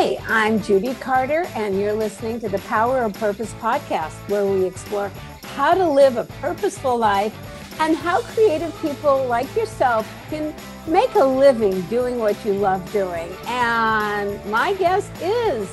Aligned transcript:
Hi, 0.00 0.16
I'm 0.28 0.62
Judy 0.62 0.94
Carter, 0.94 1.44
and 1.56 1.76
you're 1.76 1.92
listening 1.92 2.38
to 2.42 2.48
the 2.48 2.60
Power 2.60 3.02
of 3.02 3.14
Purpose 3.14 3.52
podcast, 3.54 4.12
where 4.28 4.46
we 4.46 4.64
explore 4.64 5.10
how 5.42 5.74
to 5.74 5.84
live 5.84 6.16
a 6.16 6.22
purposeful 6.40 6.96
life 6.96 7.34
and 7.80 7.96
how 7.96 8.20
creative 8.20 8.72
people 8.80 9.26
like 9.26 9.52
yourself 9.56 10.08
can 10.30 10.54
make 10.86 11.12
a 11.16 11.24
living 11.24 11.80
doing 11.88 12.18
what 12.18 12.36
you 12.44 12.52
love 12.52 12.92
doing. 12.92 13.28
And 13.48 14.38
my 14.48 14.72
guest 14.74 15.10
is 15.20 15.68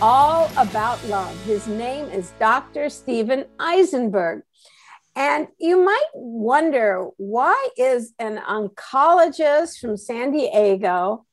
all 0.00 0.50
about 0.56 0.98
love. 1.04 1.32
His 1.44 1.68
name 1.68 2.06
is 2.06 2.32
Dr. 2.40 2.90
Steven 2.90 3.44
Eisenberg. 3.60 4.42
And 5.14 5.46
you 5.60 5.84
might 5.84 6.08
wonder 6.14 7.10
why 7.16 7.68
is 7.76 8.12
an 8.18 8.38
oncologist 8.38 9.78
from 9.78 9.96
San 9.96 10.32
Diego 10.32 11.26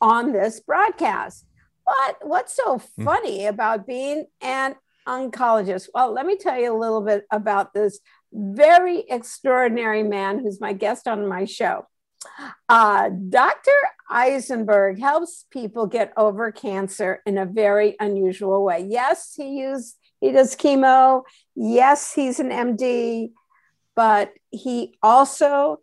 on 0.00 0.32
this 0.32 0.58
broadcast? 0.58 1.45
What 1.86 2.16
what's 2.22 2.54
so 2.54 2.78
hmm. 2.78 3.04
funny 3.04 3.46
about 3.46 3.86
being 3.86 4.26
an 4.40 4.74
oncologist? 5.06 5.88
Well, 5.94 6.12
let 6.12 6.26
me 6.26 6.36
tell 6.36 6.58
you 6.58 6.76
a 6.76 6.78
little 6.78 7.00
bit 7.00 7.24
about 7.30 7.72
this 7.72 8.00
very 8.32 9.04
extraordinary 9.08 10.02
man 10.02 10.40
who's 10.40 10.60
my 10.60 10.72
guest 10.72 11.06
on 11.06 11.28
my 11.28 11.44
show. 11.44 11.86
Uh, 12.68 13.08
Dr. 13.08 13.70
Eisenberg 14.10 14.98
helps 14.98 15.44
people 15.52 15.86
get 15.86 16.12
over 16.16 16.50
cancer 16.50 17.22
in 17.24 17.38
a 17.38 17.46
very 17.46 17.94
unusual 18.00 18.64
way. 18.64 18.84
Yes, 18.88 19.34
he 19.36 19.60
used 19.60 19.96
he 20.20 20.32
does 20.32 20.56
chemo. 20.56 21.22
Yes, 21.54 22.12
he's 22.12 22.40
an 22.40 22.50
MD, 22.50 23.30
but 23.94 24.32
he 24.50 24.98
also 25.04 25.78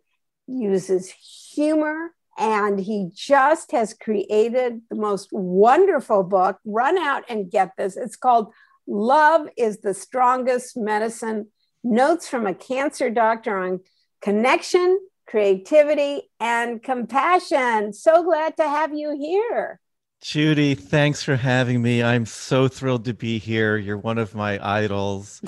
uses 0.46 1.10
humor 1.54 2.10
and 2.38 2.80
he 2.80 3.10
just 3.14 3.72
has 3.72 3.94
created 3.94 4.80
the 4.90 4.96
most 4.96 5.28
wonderful 5.32 6.22
book. 6.22 6.58
Run 6.64 6.98
out 6.98 7.24
and 7.28 7.50
get 7.50 7.72
this. 7.76 7.96
It's 7.96 8.16
called 8.16 8.52
Love 8.86 9.48
is 9.56 9.78
the 9.78 9.94
Strongest 9.94 10.76
Medicine 10.76 11.48
Notes 11.82 12.28
from 12.28 12.46
a 12.46 12.54
Cancer 12.54 13.10
Doctor 13.10 13.58
on 13.58 13.80
Connection, 14.20 14.98
Creativity, 15.26 16.30
and 16.40 16.82
Compassion. 16.82 17.92
So 17.92 18.22
glad 18.22 18.56
to 18.56 18.64
have 18.64 18.94
you 18.94 19.16
here. 19.18 19.80
Judy, 20.22 20.74
thanks 20.74 21.22
for 21.22 21.36
having 21.36 21.82
me. 21.82 22.02
I'm 22.02 22.24
so 22.24 22.66
thrilled 22.66 23.04
to 23.04 23.12
be 23.12 23.38
here. 23.38 23.76
You're 23.76 23.98
one 23.98 24.16
of 24.16 24.34
my 24.34 24.58
idols. 24.66 25.42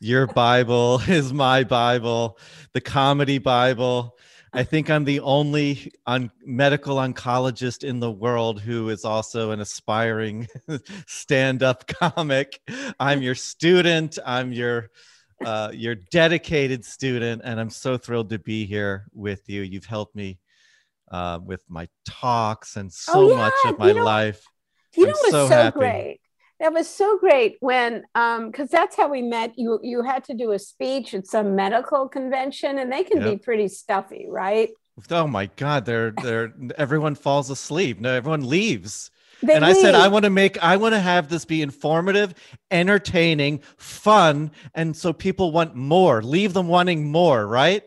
Your 0.00 0.26
Bible 0.26 1.00
is 1.08 1.32
my 1.32 1.64
Bible, 1.64 2.38
the 2.74 2.82
comedy 2.82 3.38
Bible. 3.38 4.17
I 4.52 4.62
think 4.64 4.90
I'm 4.90 5.04
the 5.04 5.20
only 5.20 5.92
un- 6.06 6.30
medical 6.44 6.96
oncologist 6.96 7.84
in 7.84 8.00
the 8.00 8.10
world 8.10 8.60
who 8.60 8.88
is 8.88 9.04
also 9.04 9.50
an 9.50 9.60
aspiring 9.60 10.48
stand 11.06 11.62
up 11.62 11.86
comic. 11.86 12.60
I'm 12.98 13.22
your 13.22 13.34
student. 13.34 14.18
I'm 14.24 14.52
your 14.52 14.90
uh, 15.44 15.70
your 15.72 15.94
dedicated 15.94 16.84
student, 16.84 17.42
and 17.44 17.60
I'm 17.60 17.70
so 17.70 17.96
thrilled 17.96 18.30
to 18.30 18.38
be 18.38 18.66
here 18.66 19.06
with 19.12 19.48
you. 19.48 19.62
You've 19.62 19.84
helped 19.84 20.16
me 20.16 20.40
uh, 21.10 21.38
with 21.44 21.62
my 21.68 21.88
talks 22.04 22.76
and 22.76 22.88
oh, 22.88 22.92
so 22.92 23.12
oh, 23.14 23.30
yeah. 23.30 23.36
much 23.36 23.52
of 23.66 23.78
my 23.78 23.88
you 23.88 23.94
know, 23.94 24.04
life. 24.04 24.42
You 24.96 25.06
know, 25.06 25.10
was 25.10 25.30
so, 25.30 25.48
so 25.48 25.70
great 25.70 26.20
that 26.60 26.72
was 26.72 26.88
so 26.88 27.18
great 27.18 27.56
when 27.60 28.04
um 28.14 28.50
because 28.50 28.68
that's 28.68 28.96
how 28.96 29.08
we 29.08 29.22
met 29.22 29.52
you 29.56 29.78
you 29.82 30.02
had 30.02 30.24
to 30.24 30.34
do 30.34 30.52
a 30.52 30.58
speech 30.58 31.14
at 31.14 31.26
some 31.26 31.54
medical 31.54 32.08
convention 32.08 32.78
and 32.78 32.92
they 32.92 33.04
can 33.04 33.20
yep. 33.20 33.30
be 33.30 33.36
pretty 33.36 33.68
stuffy 33.68 34.26
right 34.28 34.70
oh 35.10 35.26
my 35.26 35.46
god 35.56 35.84
they're 35.84 36.12
they're 36.22 36.52
everyone 36.76 37.14
falls 37.14 37.50
asleep 37.50 38.00
no 38.00 38.12
everyone 38.12 38.46
leaves 38.48 39.10
they 39.42 39.54
and 39.54 39.64
leave. 39.64 39.76
I 39.76 39.80
said, 39.80 39.94
I 39.94 40.08
want 40.08 40.24
to 40.24 40.30
make, 40.30 40.60
I 40.62 40.76
want 40.76 40.94
to 40.94 41.00
have 41.00 41.28
this 41.28 41.44
be 41.44 41.62
informative, 41.62 42.34
entertaining, 42.70 43.60
fun. 43.76 44.50
And 44.74 44.96
so 44.96 45.12
people 45.12 45.52
want 45.52 45.76
more, 45.76 46.22
leave 46.22 46.54
them 46.54 46.66
wanting 46.66 47.10
more, 47.10 47.46
right? 47.46 47.84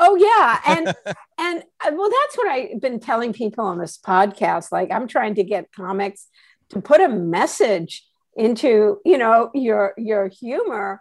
Oh 0.00 0.16
yeah. 0.16 0.60
And, 0.66 0.88
and 1.38 1.62
uh, 1.84 1.92
well, 1.92 2.10
that's 2.10 2.36
what 2.36 2.48
I've 2.48 2.80
been 2.80 2.98
telling 2.98 3.32
people 3.32 3.64
on 3.64 3.78
this 3.78 3.96
podcast. 3.96 4.72
Like 4.72 4.90
I'm 4.90 5.06
trying 5.06 5.36
to 5.36 5.44
get 5.44 5.70
comics 5.70 6.26
to 6.70 6.80
put 6.80 7.00
a 7.00 7.08
message 7.08 8.04
into 8.38 9.00
you 9.04 9.18
know 9.18 9.50
your 9.52 9.92
your 9.98 10.28
humor 10.28 11.00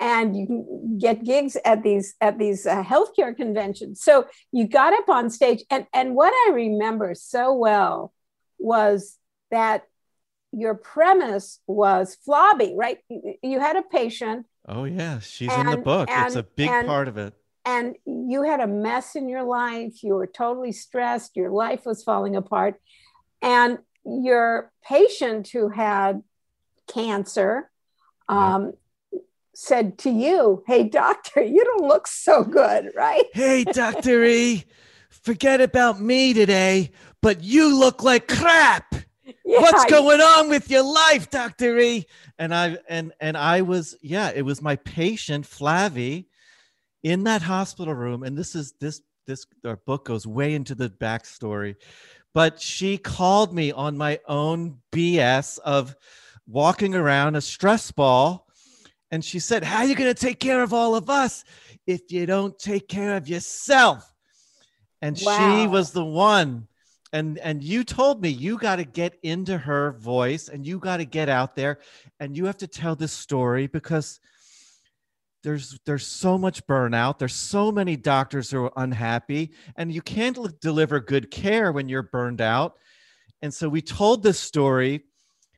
and 0.00 0.36
you 0.36 0.46
can 0.46 0.98
get 0.98 1.24
gigs 1.24 1.56
at 1.64 1.82
these 1.82 2.14
at 2.20 2.38
these 2.38 2.66
uh, 2.66 2.82
healthcare 2.82 3.36
conventions. 3.36 4.02
So 4.02 4.26
you 4.50 4.66
got 4.66 4.94
up 4.94 5.08
on 5.08 5.30
stage 5.30 5.62
and 5.70 5.86
and 5.92 6.14
what 6.14 6.32
i 6.32 6.52
remember 6.52 7.14
so 7.14 7.52
well 7.52 8.12
was 8.58 9.18
that 9.50 9.84
your 10.52 10.74
premise 10.74 11.60
was 11.66 12.16
Flavie 12.26 12.74
right? 12.74 12.98
You 13.42 13.60
had 13.60 13.76
a 13.76 13.82
patient. 13.82 14.46
Oh 14.66 14.84
yeah 14.84 15.18
she's 15.20 15.52
and, 15.52 15.68
in 15.68 15.76
the 15.76 15.82
book. 15.82 16.10
And, 16.10 16.26
it's 16.26 16.36
a 16.36 16.42
big 16.42 16.70
and, 16.70 16.86
part 16.86 17.08
of 17.08 17.18
it. 17.18 17.34
and 17.66 17.96
you 18.06 18.44
had 18.44 18.60
a 18.60 18.66
mess 18.66 19.14
in 19.14 19.28
your 19.28 19.42
life. 19.42 20.02
You 20.02 20.14
were 20.14 20.26
totally 20.26 20.72
stressed. 20.72 21.36
Your 21.36 21.50
life 21.50 21.84
was 21.84 22.02
falling 22.02 22.34
apart. 22.34 22.76
And 23.42 23.78
your 24.04 24.72
patient 24.82 25.48
who 25.48 25.68
had 25.68 26.22
cancer 26.88 27.70
um, 28.28 28.72
said 29.54 29.98
to 29.98 30.10
you, 30.10 30.62
Hey, 30.66 30.84
doctor, 30.84 31.42
you 31.42 31.64
don't 31.64 31.86
look 31.86 32.06
so 32.06 32.44
good, 32.44 32.90
right? 32.94 33.24
Hey, 33.32 33.64
Dr. 33.72 34.24
E, 34.24 34.64
forget 35.10 35.60
about 35.60 36.00
me 36.00 36.32
today, 36.32 36.92
but 37.22 37.42
you 37.42 37.78
look 37.78 38.02
like 38.02 38.28
crap. 38.28 38.94
Yeah, 39.44 39.60
What's 39.60 39.84
going 39.86 40.20
on 40.20 40.48
with 40.48 40.70
your 40.70 40.84
life, 40.84 41.30
Dr. 41.30 41.78
E? 41.78 42.06
And 42.38 42.54
I 42.54 42.78
and 42.88 43.12
and 43.20 43.36
I 43.36 43.62
was, 43.62 43.96
yeah, 44.00 44.30
it 44.34 44.42
was 44.42 44.62
my 44.62 44.76
patient, 44.76 45.44
Flavie, 45.44 46.26
in 47.02 47.24
that 47.24 47.42
hospital 47.42 47.94
room. 47.94 48.22
And 48.22 48.38
this 48.38 48.54
is 48.54 48.72
this 48.80 49.02
this 49.26 49.46
our 49.64 49.76
book 49.76 50.06
goes 50.06 50.26
way 50.26 50.54
into 50.54 50.74
the 50.74 50.88
backstory. 50.88 51.76
But 52.34 52.60
she 52.60 52.98
called 52.98 53.54
me 53.54 53.72
on 53.72 53.96
my 53.96 54.20
own 54.26 54.78
BS 54.92 55.58
of 55.58 55.94
walking 56.48 56.94
around 56.94 57.36
a 57.36 57.40
stress 57.40 57.92
ball. 57.92 58.46
And 59.10 59.24
she 59.24 59.38
said, 59.38 59.62
How 59.62 59.78
are 59.78 59.84
you 59.84 59.94
going 59.94 60.12
to 60.12 60.20
take 60.20 60.40
care 60.40 60.62
of 60.62 60.72
all 60.72 60.94
of 60.94 61.08
us 61.08 61.44
if 61.86 62.10
you 62.10 62.26
don't 62.26 62.58
take 62.58 62.88
care 62.88 63.16
of 63.16 63.28
yourself? 63.28 64.12
And 65.00 65.18
wow. 65.22 65.60
she 65.60 65.66
was 65.66 65.92
the 65.92 66.04
one. 66.04 66.66
And 67.12 67.38
and 67.38 67.62
you 67.62 67.84
told 67.84 68.20
me 68.20 68.28
you 68.28 68.58
got 68.58 68.76
to 68.76 68.84
get 68.84 69.18
into 69.22 69.56
her 69.56 69.92
voice 69.92 70.48
and 70.48 70.66
you 70.66 70.78
got 70.78 70.98
to 70.98 71.06
get 71.06 71.30
out 71.30 71.56
there 71.56 71.78
and 72.20 72.36
you 72.36 72.44
have 72.44 72.58
to 72.58 72.66
tell 72.66 72.96
this 72.96 73.12
story 73.12 73.66
because 73.66 74.20
there's 75.42 75.78
there's 75.86 76.06
so 76.06 76.36
much 76.36 76.66
burnout 76.66 77.18
there's 77.18 77.34
so 77.34 77.72
many 77.72 77.96
doctors 77.96 78.50
who 78.50 78.64
are 78.64 78.72
unhappy 78.76 79.52
and 79.76 79.90
you 79.90 80.02
can't 80.02 80.60
deliver 80.60 81.00
good 81.00 81.30
care 81.30 81.72
when 81.72 81.88
you're 81.88 82.02
burned 82.02 82.42
out 82.42 82.76
and 83.40 83.54
so 83.54 83.68
we 83.68 83.80
told 83.80 84.22
this 84.22 84.38
story 84.38 85.04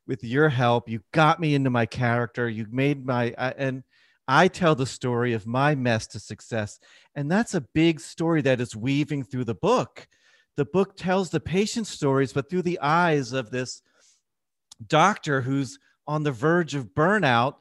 with 0.07 0.25
your 0.25 0.49
help. 0.49 0.89
You 0.89 1.01
got 1.13 1.41
me 1.41 1.55
into 1.55 1.71
my 1.71 1.87
character. 1.87 2.49
You 2.49 2.67
made 2.71 3.05
my 3.05 3.35
and 3.37 3.83
i 4.29 4.47
tell 4.47 4.75
the 4.75 4.87
story 4.87 5.33
of 5.33 5.47
my 5.47 5.75
mess 5.75 6.07
to 6.09 6.21
success. 6.21 6.79
And 7.15 7.31
that's 7.31 7.55
a 7.55 7.61
big 7.61 8.01
story 8.01 8.43
that 8.43 8.61
is 8.61 8.77
weaving 8.77 9.25
through 9.25 9.45
the 9.45 9.55
book. 9.55 10.07
The 10.57 10.65
book 10.65 10.97
tells 10.97 11.31
the 11.31 11.41
patient 11.41 11.87
stories 11.87 12.33
but 12.33 12.49
through 12.49 12.63
the 12.63 12.81
eyes 12.81 13.33
of 13.33 13.51
this 13.51 13.83
doctor 14.87 15.41
who's 15.41 15.79
on 16.07 16.23
the 16.23 16.33
verge 16.33 16.75
of 16.75 16.95
burnout 16.95 17.57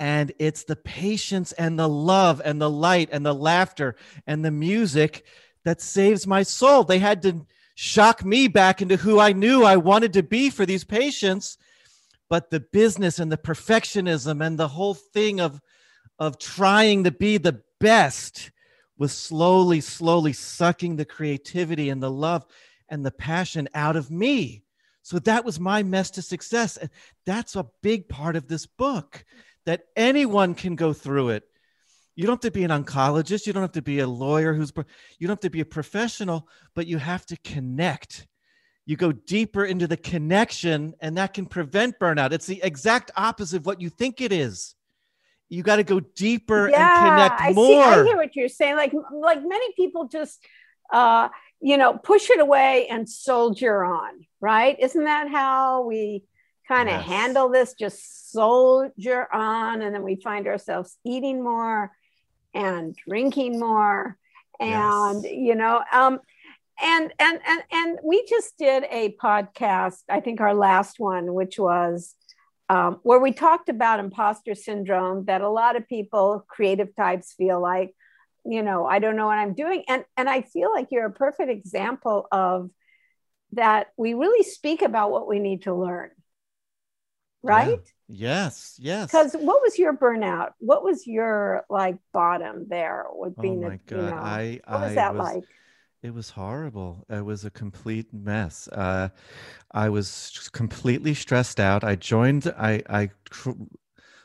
and 0.00 0.32
it's 0.38 0.64
the 0.64 0.76
patience 0.76 1.52
and 1.52 1.78
the 1.78 1.88
love 1.88 2.40
and 2.44 2.60
the 2.60 2.70
light 2.70 3.08
and 3.10 3.26
the 3.26 3.34
laughter 3.34 3.96
and 4.26 4.44
the 4.44 4.50
music 4.50 5.24
that 5.64 5.80
saves 5.80 6.26
my 6.26 6.42
soul. 6.42 6.84
They 6.84 7.00
had 7.00 7.22
to 7.22 7.46
shock 7.74 8.24
me 8.24 8.48
back 8.48 8.82
into 8.82 8.96
who 8.96 9.20
i 9.20 9.30
knew 9.30 9.62
i 9.62 9.76
wanted 9.76 10.12
to 10.12 10.20
be 10.20 10.50
for 10.50 10.66
these 10.66 10.82
patients 10.82 11.58
but 12.28 12.50
the 12.50 12.60
business 12.60 13.18
and 13.18 13.30
the 13.32 13.36
perfectionism 13.36 14.44
and 14.44 14.58
the 14.58 14.68
whole 14.68 14.94
thing 14.94 15.40
of 15.40 15.60
of 16.18 16.38
trying 16.38 17.04
to 17.04 17.10
be 17.10 17.38
the 17.38 17.62
best 17.80 18.50
was 18.96 19.12
slowly 19.12 19.80
slowly 19.80 20.32
sucking 20.32 20.96
the 20.96 21.04
creativity 21.04 21.88
and 21.90 22.02
the 22.02 22.10
love 22.10 22.44
and 22.88 23.04
the 23.04 23.10
passion 23.10 23.68
out 23.74 23.96
of 23.96 24.10
me. 24.10 24.62
So 25.02 25.18
that 25.20 25.44
was 25.44 25.60
my 25.60 25.82
mess 25.82 26.10
to 26.12 26.22
success. 26.22 26.76
And 26.76 26.90
that's 27.24 27.56
a 27.56 27.66
big 27.82 28.08
part 28.08 28.36
of 28.36 28.48
this 28.48 28.66
book 28.66 29.24
that 29.64 29.84
anyone 29.96 30.54
can 30.54 30.76
go 30.76 30.92
through 30.92 31.30
it. 31.30 31.44
You 32.14 32.24
don't 32.24 32.42
have 32.42 32.52
to 32.52 32.58
be 32.58 32.64
an 32.64 32.70
oncologist. 32.70 33.46
You 33.46 33.52
don't 33.52 33.62
have 33.62 33.72
to 33.72 33.82
be 33.82 34.00
a 34.00 34.08
lawyer 34.08 34.52
who's 34.52 34.72
you 35.18 35.26
don't 35.26 35.36
have 35.36 35.40
to 35.40 35.50
be 35.50 35.60
a 35.60 35.64
professional 35.64 36.48
but 36.74 36.86
you 36.86 36.98
have 36.98 37.24
to 37.26 37.36
connect 37.38 38.26
you 38.88 38.96
go 38.96 39.12
deeper 39.12 39.64
into 39.64 39.86
the 39.86 39.96
connection 39.96 40.94
and 41.00 41.18
that 41.18 41.34
can 41.34 41.46
prevent 41.46 41.98
burnout 41.98 42.32
it's 42.32 42.46
the 42.46 42.60
exact 42.62 43.10
opposite 43.16 43.58
of 43.58 43.66
what 43.66 43.80
you 43.80 43.88
think 43.90 44.20
it 44.20 44.32
is 44.32 44.74
you 45.48 45.62
got 45.62 45.76
to 45.76 45.84
go 45.84 46.00
deeper 46.00 46.68
yeah, 46.68 46.90
and 47.02 47.06
connect 47.06 47.40
I 47.40 47.52
more 47.52 47.66
see, 47.66 47.82
i 47.82 48.04
hear 48.04 48.16
what 48.16 48.34
you're 48.34 48.48
saying 48.48 48.76
like 48.76 48.92
like 49.12 49.40
many 49.46 49.72
people 49.76 50.08
just 50.08 50.44
uh 50.92 51.28
you 51.60 51.76
know 51.76 51.98
push 51.98 52.30
it 52.30 52.40
away 52.40 52.86
and 52.88 53.08
soldier 53.08 53.84
on 53.84 54.26
right 54.40 54.76
isn't 54.80 55.04
that 55.04 55.28
how 55.30 55.82
we 55.82 56.24
kind 56.68 56.88
of 56.90 56.96
Yes. 56.96 57.06
handle 57.06 57.48
this, 57.48 57.72
just 57.72 58.30
soldier 58.30 59.26
on. 59.32 59.80
And 59.80 59.94
then 59.94 60.02
we 60.02 60.16
find 60.16 60.46
ourselves 60.46 60.96
eating 61.04 61.42
more 61.42 61.90
and 62.54 62.94
drinking 62.94 63.58
more. 63.58 64.18
And, 64.60 65.24
Yes. 65.24 65.32
you 65.34 65.54
know, 65.54 65.82
um, 65.92 66.20
and 66.80 67.12
and 67.18 67.40
and 67.46 67.62
and 67.70 67.98
we 68.04 68.24
just 68.28 68.56
did 68.58 68.84
a 68.90 69.16
podcast, 69.22 70.02
I 70.08 70.20
think 70.20 70.40
our 70.40 70.54
last 70.54 70.98
one, 70.98 71.34
which 71.34 71.58
was 71.58 72.14
um, 72.68 73.00
where 73.02 73.18
we 73.18 73.32
talked 73.32 73.68
about 73.68 74.00
imposter 74.00 74.54
syndrome 74.54 75.24
that 75.24 75.40
a 75.40 75.48
lot 75.48 75.76
of 75.76 75.88
people, 75.88 76.44
creative 76.48 76.94
types, 76.94 77.32
feel 77.32 77.60
like, 77.60 77.94
you 78.44 78.62
know, 78.62 78.86
I 78.86 78.98
don't 78.98 79.16
know 79.16 79.26
what 79.26 79.38
I'm 79.38 79.54
doing. 79.54 79.84
And 79.88 80.04
and 80.16 80.28
I 80.28 80.42
feel 80.42 80.70
like 80.72 80.88
you're 80.90 81.06
a 81.06 81.12
perfect 81.12 81.50
example 81.50 82.26
of 82.30 82.70
that 83.52 83.88
we 83.96 84.14
really 84.14 84.44
speak 84.44 84.82
about 84.82 85.10
what 85.10 85.26
we 85.26 85.38
need 85.38 85.62
to 85.62 85.74
learn. 85.74 86.10
Right? 87.42 87.80
Yes, 88.08 88.76
yes. 88.78 89.06
Because 89.06 89.32
what 89.34 89.62
was 89.62 89.78
your 89.78 89.96
burnout? 89.96 90.50
What 90.58 90.82
was 90.82 91.06
your 91.06 91.64
like 91.70 91.96
bottom 92.12 92.66
there 92.68 93.06
with 93.10 93.34
Oh 93.38 93.42
being 93.42 93.62
my 93.62 93.74
a, 93.74 93.78
god, 93.78 93.96
you 93.96 94.02
know, 94.02 94.16
I 94.16 94.60
what 94.66 94.80
was 94.80 94.90
I 94.90 94.94
that 94.96 95.14
was 95.14 95.34
like? 95.34 95.44
It 96.02 96.14
was 96.14 96.30
horrible. 96.30 97.04
It 97.08 97.24
was 97.24 97.44
a 97.44 97.50
complete 97.50 98.12
mess. 98.12 98.68
Uh, 98.68 99.08
I 99.72 99.88
was 99.88 100.48
completely 100.52 101.14
stressed 101.14 101.58
out. 101.58 101.82
I 101.84 101.96
joined. 101.96 102.52
I 102.56 102.82
I 102.88 103.10
cr- 103.30 103.50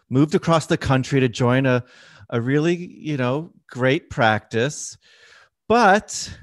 moved 0.10 0.36
across 0.36 0.68
the 0.68 0.78
country 0.78 1.20
to 1.20 1.30
join 1.30 1.66
a 1.66 1.84
a 2.30 2.40
really 2.40 2.76
you 2.76 3.18
know 3.18 3.52
great 3.68 4.10
practice, 4.10 4.98
but 5.68 6.38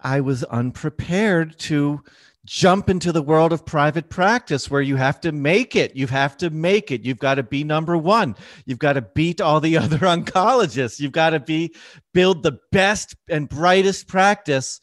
I 0.00 0.20
was 0.20 0.44
unprepared 0.44 1.58
to 1.60 2.02
jump 2.44 2.90
into 2.90 3.12
the 3.12 3.22
world 3.22 3.52
of 3.52 3.64
private 3.64 4.10
practice 4.10 4.70
where 4.70 4.80
you 4.80 4.96
have 4.96 5.20
to 5.20 5.30
make 5.30 5.76
it. 5.76 5.94
You 5.94 6.08
have 6.08 6.36
to 6.38 6.50
make 6.50 6.90
it. 6.90 7.04
You've 7.04 7.18
got 7.18 7.36
to 7.36 7.42
be 7.42 7.62
number 7.62 7.96
one. 7.96 8.34
You've 8.66 8.80
got 8.80 8.94
to 8.94 9.02
beat 9.02 9.40
all 9.40 9.60
the 9.60 9.78
other 9.78 9.98
oncologists. 9.98 10.98
You've 10.98 11.12
got 11.12 11.30
to 11.30 11.40
be 11.40 11.74
build 12.12 12.42
the 12.42 12.58
best 12.72 13.14
and 13.28 13.48
brightest 13.48 14.08
practice. 14.08 14.80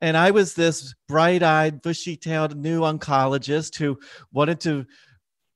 And 0.00 0.16
I 0.16 0.30
was 0.30 0.54
this 0.54 0.94
bright-eyed, 1.08 1.82
bushy-tailed 1.82 2.56
new 2.56 2.80
oncologist 2.80 3.76
who 3.76 3.98
wanted 4.32 4.60
to 4.60 4.86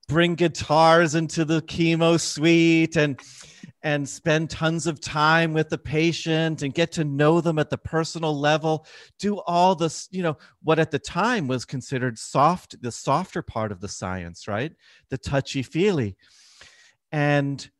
bring 0.08 0.34
guitars 0.34 1.14
into 1.14 1.44
the 1.44 1.62
chemo 1.62 2.20
suite 2.20 2.96
and 2.96 3.20
and 3.84 4.08
spend 4.08 4.48
tons 4.48 4.86
of 4.86 5.00
time 5.00 5.52
with 5.52 5.68
the 5.68 5.78
patient 5.78 6.62
and 6.62 6.72
get 6.72 6.92
to 6.92 7.04
know 7.04 7.40
them 7.40 7.58
at 7.58 7.68
the 7.70 7.78
personal 7.78 8.38
level 8.38 8.86
do 9.18 9.38
all 9.40 9.74
this 9.74 10.08
you 10.12 10.22
know 10.22 10.36
what 10.62 10.78
at 10.78 10.90
the 10.90 10.98
time 10.98 11.48
was 11.48 11.64
considered 11.64 12.18
soft 12.18 12.80
the 12.82 12.92
softer 12.92 13.42
part 13.42 13.72
of 13.72 13.80
the 13.80 13.88
science 13.88 14.46
right 14.46 14.72
the 15.10 15.18
touchy 15.18 15.62
feely 15.62 16.16
and 17.10 17.70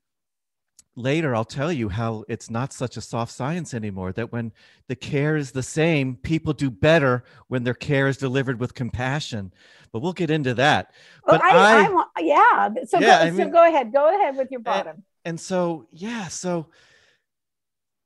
later 0.95 1.35
i'll 1.35 1.45
tell 1.45 1.73
you 1.73 1.89
how 1.89 2.23
it's 2.29 2.51
not 2.51 2.73
such 2.73 2.97
a 2.99 3.01
soft 3.01 3.33
science 3.33 3.73
anymore 3.73 4.13
that 4.13 4.31
when 4.31 4.53
the 4.89 4.97
care 4.97 5.37
is 5.37 5.51
the 5.53 5.63
same 5.63 6.17
people 6.17 6.53
do 6.53 6.71
better 6.71 7.25
when 7.49 7.65
their 7.65 7.73
care 7.75 8.09
is 8.09 8.19
delivered 8.19 8.61
with 8.61 8.75
compassion 8.75 9.51
but 9.93 10.01
we'll 10.01 10.13
get 10.13 10.31
into 10.31 10.53
that 10.55 10.93
Well, 11.27 11.39
but 11.39 11.45
I, 11.45 11.87
I- 11.87 12.05
I, 12.17 12.21
yeah. 12.21 12.69
So, 12.87 12.99
Yeah, 12.99 13.19
go, 13.21 13.25
I 13.25 13.29
so 13.31 13.37
mean- 13.37 13.51
go 13.51 13.63
ahead. 13.69 13.93
Go 13.93 14.09
ahead 14.09 14.37
with 14.37 14.51
your 14.51 14.61
uh, 14.61 14.65
bottom. 14.65 15.03
And 15.25 15.39
so 15.39 15.87
yeah 15.93 16.29
so 16.29 16.67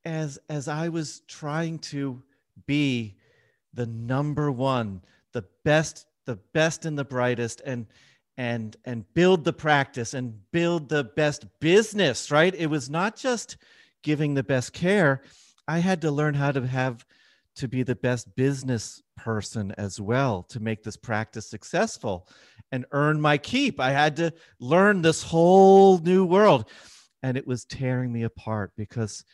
as 0.05 0.39
as 0.49 0.69
i 0.69 0.89
was 0.89 1.21
trying 1.29 1.79
to 1.79 2.23
be 2.67 3.17
the 3.75 3.87
number 3.87 4.51
one 4.51 5.01
the 5.33 5.45
best 5.65 6.07
the 6.27 6.37
best 6.53 6.85
and 6.85 6.99
the 6.99 7.05
brightest 7.05 7.63
and 7.65 7.87
and 8.37 8.77
and 8.85 9.05
build 9.15 9.45
the 9.45 9.53
practice 9.53 10.15
and 10.15 10.35
build 10.53 10.89
the 10.89 11.05
best 11.05 11.47
business 11.61 12.31
right? 12.31 12.55
It 12.55 12.67
was 12.67 12.91
not 12.91 13.17
just 13.17 13.57
giving 14.03 14.35
the 14.35 14.43
best 14.43 14.73
care. 14.73 15.23
I 15.67 15.79
had 15.79 16.01
to 16.03 16.11
learn 16.11 16.35
how 16.35 16.53
to 16.53 16.67
have 16.67 17.05
to 17.57 17.69
be 17.69 17.83
the 17.83 17.97
best 17.97 18.35
business 18.37 19.03
person 19.17 19.73
as 19.79 20.01
well 20.01 20.43
to 20.43 20.61
make 20.61 20.83
this 20.83 20.97
practice 20.97 21.49
successful 21.49 22.29
and 22.71 22.85
earn 22.93 23.21
my 23.21 23.39
keep. 23.39 23.81
I 23.81 23.91
had 23.91 24.17
to 24.17 24.33
learn 24.61 25.01
this 25.01 25.23
whole 25.23 25.99
new 25.99 26.25
world 26.27 26.67
and 27.27 27.37
it 27.37 27.45
was 27.45 27.65
tearing 27.65 28.13
me 28.13 28.23
apart 28.23 28.71
because 28.77 29.25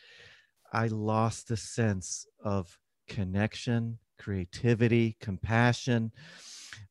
I 0.73 0.87
lost 0.87 1.47
the 1.47 1.57
sense 1.57 2.25
of 2.43 2.79
connection, 3.07 3.99
creativity, 4.17 5.15
compassion. 5.21 6.11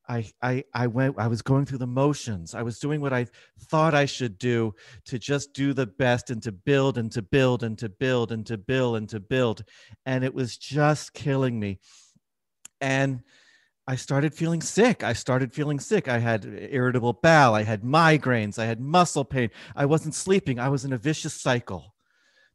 I, 0.09 0.31
I, 0.41 0.63
I 0.73 0.87
went, 0.87 1.19
I 1.19 1.27
was 1.27 1.43
going 1.43 1.67
through 1.67 1.79
the 1.79 1.89
motions. 1.89 2.55
I 2.55 2.63
was 2.63 2.79
doing 2.79 3.01
what 3.01 3.13
I 3.13 3.27
thought 3.59 3.95
I 3.95 4.05
should 4.05 4.39
do 4.39 4.77
to 5.07 5.19
just 5.19 5.53
do 5.55 5.73
the 5.73 5.87
best 5.87 6.31
and 6.31 6.41
to 6.45 6.53
build 6.53 6.97
and 6.97 7.11
to 7.11 7.23
build 7.23 7.65
and 7.65 7.77
to 7.79 7.89
build 7.89 8.31
and 8.31 8.47
to 8.47 8.57
build 8.57 8.97
and 8.97 9.09
to 9.09 9.19
build. 9.19 9.65
And 10.07 10.23
it 10.23 10.33
was 10.33 10.57
just 10.57 11.15
killing 11.15 11.59
me. 11.59 11.81
And 12.81 13.23
I 13.87 13.97
started 13.97 14.33
feeling 14.33 14.61
sick. 14.61 15.03
I 15.03 15.13
started 15.13 15.53
feeling 15.53 15.81
sick. 15.81 16.07
I 16.07 16.19
had 16.19 16.45
irritable 16.45 17.15
bowel. 17.15 17.55
I 17.55 17.65
had 17.65 17.83
migraines. 17.83 18.59
I 18.59 18.67
had 18.67 18.81
muscle 18.81 19.25
pain. 19.25 19.51
I 19.75 19.87
wasn't 19.87 20.15
sleeping. 20.15 20.61
I 20.61 20.69
was 20.69 20.85
in 20.85 20.93
a 20.93 20.99
vicious 20.99 21.35
cycle, 21.35 21.93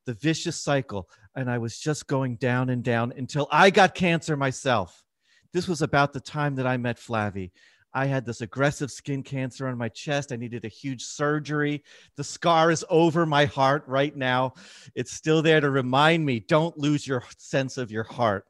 the 0.06 0.14
vicious 0.14 0.56
cycle. 0.56 1.10
And 1.36 1.52
I 1.52 1.58
was 1.58 1.78
just 1.78 2.08
going 2.08 2.38
down 2.38 2.70
and 2.70 2.82
down 2.82 3.14
until 3.18 3.48
I 3.52 3.70
got 3.70 3.94
cancer 3.94 4.38
myself. 4.38 5.04
This 5.52 5.68
was 5.68 5.82
about 5.82 6.14
the 6.14 6.22
time 6.22 6.56
that 6.56 6.68
I 6.68 6.78
met 6.78 6.98
Flavie. 6.98 7.52
I 7.94 8.06
had 8.06 8.26
this 8.26 8.42
aggressive 8.42 8.92
skin 8.92 9.24
cancer 9.24 9.68
on 9.68 9.78
my 9.78 9.90
chest. 9.90 10.32
I 10.32 10.36
needed 10.36 10.66
a 10.66 10.70
huge 10.70 11.04
surgery. 11.04 11.84
The 12.16 12.24
scar 12.24 12.72
is 12.72 12.86
over 12.90 13.26
my 13.26 13.46
heart 13.46 13.84
right 13.88 14.16
now. 14.16 14.54
It's 14.96 15.12
still 15.12 15.42
there 15.42 15.60
to 15.60 15.70
remind 15.70 16.26
me 16.26 16.40
don't 16.40 16.78
lose 16.78 17.08
your 17.08 17.24
sense 17.38 17.78
of 17.78 17.92
your 17.92 18.04
heart. 18.04 18.46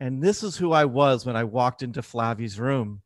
And 0.00 0.22
this 0.22 0.42
is 0.42 0.56
who 0.56 0.72
I 0.72 0.84
was 0.84 1.26
when 1.26 1.36
I 1.36 1.44
walked 1.44 1.82
into 1.82 2.02
Flavie's 2.02 2.60
room. 2.60 3.02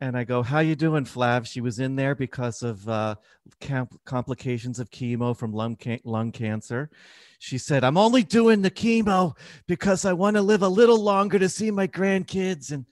And 0.00 0.16
I 0.16 0.24
go, 0.24 0.42
"How 0.42 0.58
you 0.58 0.74
doing, 0.74 1.04
Flav?" 1.04 1.46
She 1.46 1.60
was 1.60 1.78
in 1.78 1.94
there 1.94 2.16
because 2.16 2.62
of 2.62 2.86
uh, 2.88 3.14
com- 3.60 3.88
complications 4.04 4.80
of 4.80 4.90
chemo 4.90 5.36
from 5.36 5.52
lung 5.52 5.76
can- 5.76 6.00
lung 6.04 6.32
cancer. 6.32 6.90
She 7.38 7.56
said, 7.56 7.84
"I'm 7.84 7.96
only 7.96 8.24
doing 8.24 8.62
the 8.62 8.70
chemo 8.70 9.36
because 9.68 10.04
I 10.04 10.12
want 10.12 10.36
to 10.36 10.42
live 10.42 10.62
a 10.62 10.68
little 10.68 11.00
longer 11.00 11.38
to 11.38 11.48
see 11.48 11.70
my 11.70 11.86
grandkids." 11.86 12.72
And 12.72 12.84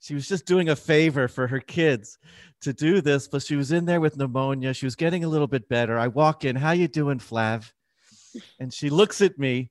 she 0.00 0.14
was 0.14 0.26
just 0.26 0.46
doing 0.46 0.70
a 0.70 0.76
favor 0.76 1.28
for 1.28 1.48
her 1.48 1.60
kids 1.60 2.18
to 2.62 2.72
do 2.72 3.02
this, 3.02 3.28
but 3.28 3.42
she 3.42 3.54
was 3.54 3.70
in 3.70 3.84
there 3.84 4.00
with 4.00 4.16
pneumonia. 4.16 4.72
She 4.72 4.86
was 4.86 4.96
getting 4.96 5.24
a 5.24 5.28
little 5.28 5.46
bit 5.46 5.68
better. 5.68 5.98
I 5.98 6.08
walk 6.08 6.46
in, 6.46 6.56
"How 6.56 6.72
you 6.72 6.88
doing, 6.88 7.18
Flav?" 7.18 7.70
And 8.58 8.72
she 8.72 8.88
looks 8.88 9.20
at 9.20 9.38
me 9.38 9.70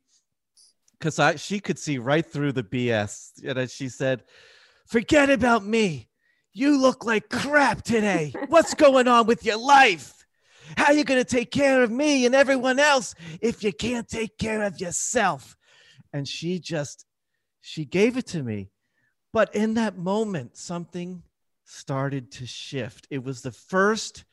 because 1.02 1.18
I 1.18 1.36
she 1.36 1.60
could 1.60 1.80
see 1.80 1.98
right 1.98 2.26
through 2.26 2.52
the 2.52 2.64
BS. 2.64 3.32
And 3.44 3.70
she 3.70 3.90
said, 3.90 4.24
"Forget 4.86 5.32
about 5.32 5.66
me. 5.66 6.10
You 6.54 6.80
look 6.80 7.04
like 7.04 7.28
crap 7.30 7.82
today. 7.82 8.34
What's 8.48 8.74
going 8.86 9.08
on 9.08 9.26
with 9.26 9.44
your 9.44 9.58
life? 9.58 10.26
How 10.78 10.86
are 10.86 10.94
you 10.94 11.04
gonna 11.04 11.24
take 11.24 11.50
care 11.50 11.82
of 11.82 11.90
me 11.90 12.26
and 12.28 12.36
everyone 12.36 12.78
else 12.78 13.16
if 13.42 13.64
you 13.64 13.74
can't 13.74 14.08
take 14.08 14.38
care 14.38 14.62
of 14.62 14.80
yourself?" 14.80 15.58
And 16.14 16.28
she 16.28 16.60
just 16.60 17.06
she 17.62 17.84
gave 17.84 18.16
it 18.16 18.28
to 18.28 18.44
me. 18.44 18.70
But 19.34 19.56
in 19.56 19.74
that 19.74 19.98
moment, 19.98 20.56
something 20.56 21.24
started 21.66 22.32
to 22.34 22.46
shift. 22.46 23.08
It 23.10 23.24
was 23.24 23.42
the 23.42 23.52
first 23.52 24.24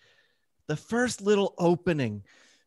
the 0.66 0.76
first 0.76 1.22
little 1.22 1.54
opening 1.56 2.24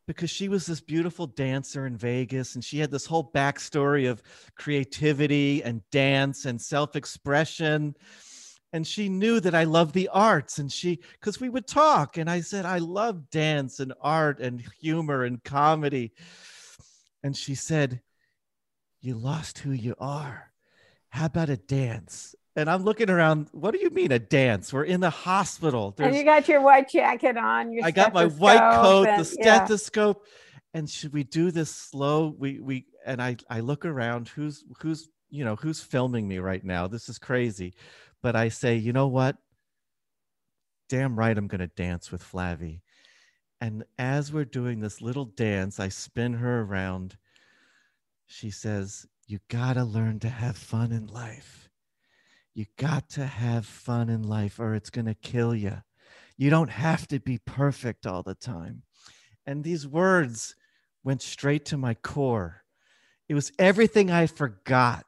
because 0.08 0.30
she 0.30 0.50
was 0.50 0.66
this 0.66 0.82
beautiful 0.82 1.28
dancer 1.28 1.86
in 1.86 1.96
Vegas 1.98 2.56
and 2.56 2.64
she 2.64 2.80
had 2.80 2.92
this 2.92 3.06
whole 3.06 3.32
backstory 3.32 4.10
of 4.10 4.22
creativity 4.56 5.64
and 5.64 5.82
dance 5.92 6.46
and 6.46 6.62
self 6.62 6.96
expression. 6.96 7.96
And 8.74 8.88
she 8.88 9.10
knew 9.10 9.40
that 9.42 9.54
I 9.54 9.66
loved 9.66 9.94
the 9.94 10.08
arts 10.08 10.58
and 10.58 10.72
she, 10.72 11.00
because 11.14 11.42
we 11.42 11.50
would 11.50 11.68
talk 11.68 12.18
and 12.18 12.30
I 12.30 12.42
said, 12.42 12.66
I 12.66 12.78
love 12.78 13.30
dance 13.30 13.80
and 13.80 13.94
art 14.02 14.40
and 14.40 14.64
humor 14.80 15.24
and 15.26 15.44
comedy. 15.44 16.14
And 17.24 17.36
she 17.36 17.56
said, 17.56 18.02
You 19.02 19.16
lost 19.16 19.60
who 19.60 19.72
you 19.72 19.96
are. 20.00 20.52
How 21.10 21.26
about 21.26 21.50
a 21.50 21.58
dance? 21.58 22.34
And 22.56 22.70
I'm 22.70 22.84
looking 22.84 23.10
around. 23.10 23.48
What 23.54 23.72
do 23.74 23.80
you 23.80 23.90
mean 23.90 24.12
a 24.12 24.20
dance? 24.20 24.74
We're 24.74 24.84
in 24.84 25.00
the 25.00 25.10
hospital. 25.10 25.96
and 25.98 26.16
you 26.16 26.24
got 26.24 26.48
your 26.50 26.62
white 26.62 26.90
jacket 26.90 27.38
on. 27.38 27.72
Your 27.72 27.86
I 27.86 27.92
got 27.92 28.14
my 28.14 28.26
white 28.26 28.60
coat, 28.82 29.08
and- 29.08 29.24
the 29.24 29.36
yeah. 29.40 29.64
stethoscope, 29.64 30.26
and 30.74 30.90
should 30.90 31.14
we 31.14 31.24
do 31.24 31.52
this 31.52 31.74
slow? 31.74 32.36
We 32.38 32.60
we 32.60 32.86
and 33.06 33.22
I 33.22 33.38
I 33.50 33.62
look 33.62 33.86
around. 33.86 34.28
Who's 34.30 34.66
who's 34.82 35.10
you 35.30 35.46
know 35.46 35.56
who's 35.56 35.82
filming 35.82 36.28
me 36.28 36.40
right 36.40 36.64
now? 36.64 36.88
This 36.88 37.08
is 37.08 37.18
crazy, 37.18 37.74
but 38.22 38.36
I 38.36 38.50
say, 38.50 38.76
you 38.76 38.92
know 38.92 39.08
what? 39.08 39.38
Damn 40.90 41.18
right, 41.18 41.38
I'm 41.38 41.48
gonna 41.48 41.68
dance 41.68 42.12
with 42.12 42.22
Flavie. 42.22 42.82
And 43.62 43.86
as 43.98 44.34
we're 44.34 44.44
doing 44.44 44.82
this 44.82 45.02
little 45.02 45.26
dance, 45.26 45.80
I 45.80 45.88
spin 45.88 46.34
her 46.34 46.62
around. 46.62 47.16
She 48.26 48.50
says, 48.52 49.06
"You 49.26 49.40
gotta 49.48 49.86
learn 49.86 50.20
to 50.20 50.30
have 50.30 50.58
fun 50.58 50.92
in 50.92 51.08
life." 51.08 51.70
You 52.54 52.66
got 52.78 53.10
to 53.12 53.26
have 53.26 53.66
fun 53.66 54.10
in 54.10 54.24
life 54.24 54.60
or 54.60 54.76
it's 54.76 54.90
going 54.90 55.06
to 55.06 55.14
kill 55.14 55.56
you. 55.56 55.82
You 56.38 56.50
don't 56.50 56.70
have 56.70 57.08
to 57.10 57.20
be 57.20 57.38
perfect 57.38 58.06
all 58.06 58.24
the 58.24 58.36
time. 58.36 58.84
And 59.46 59.64
these 59.64 59.88
words 59.88 60.56
went 61.04 61.22
straight 61.22 61.66
to 61.66 61.78
my 61.78 61.94
core. 61.94 62.64
It 63.30 63.34
was 63.34 63.52
everything 63.58 64.12
I 64.12 64.28
forgot, 64.28 65.06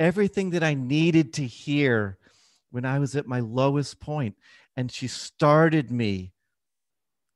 everything 0.00 0.50
that 0.50 0.62
I 0.62 0.74
needed 0.74 1.34
to 1.34 1.44
hear 1.46 2.18
when 2.70 2.84
I 2.84 2.98
was 2.98 3.16
at 3.16 3.26
my 3.26 3.40
lowest 3.40 4.00
point. 4.00 4.36
And 4.76 4.90
she 4.90 5.08
started 5.08 5.90
me 5.90 6.32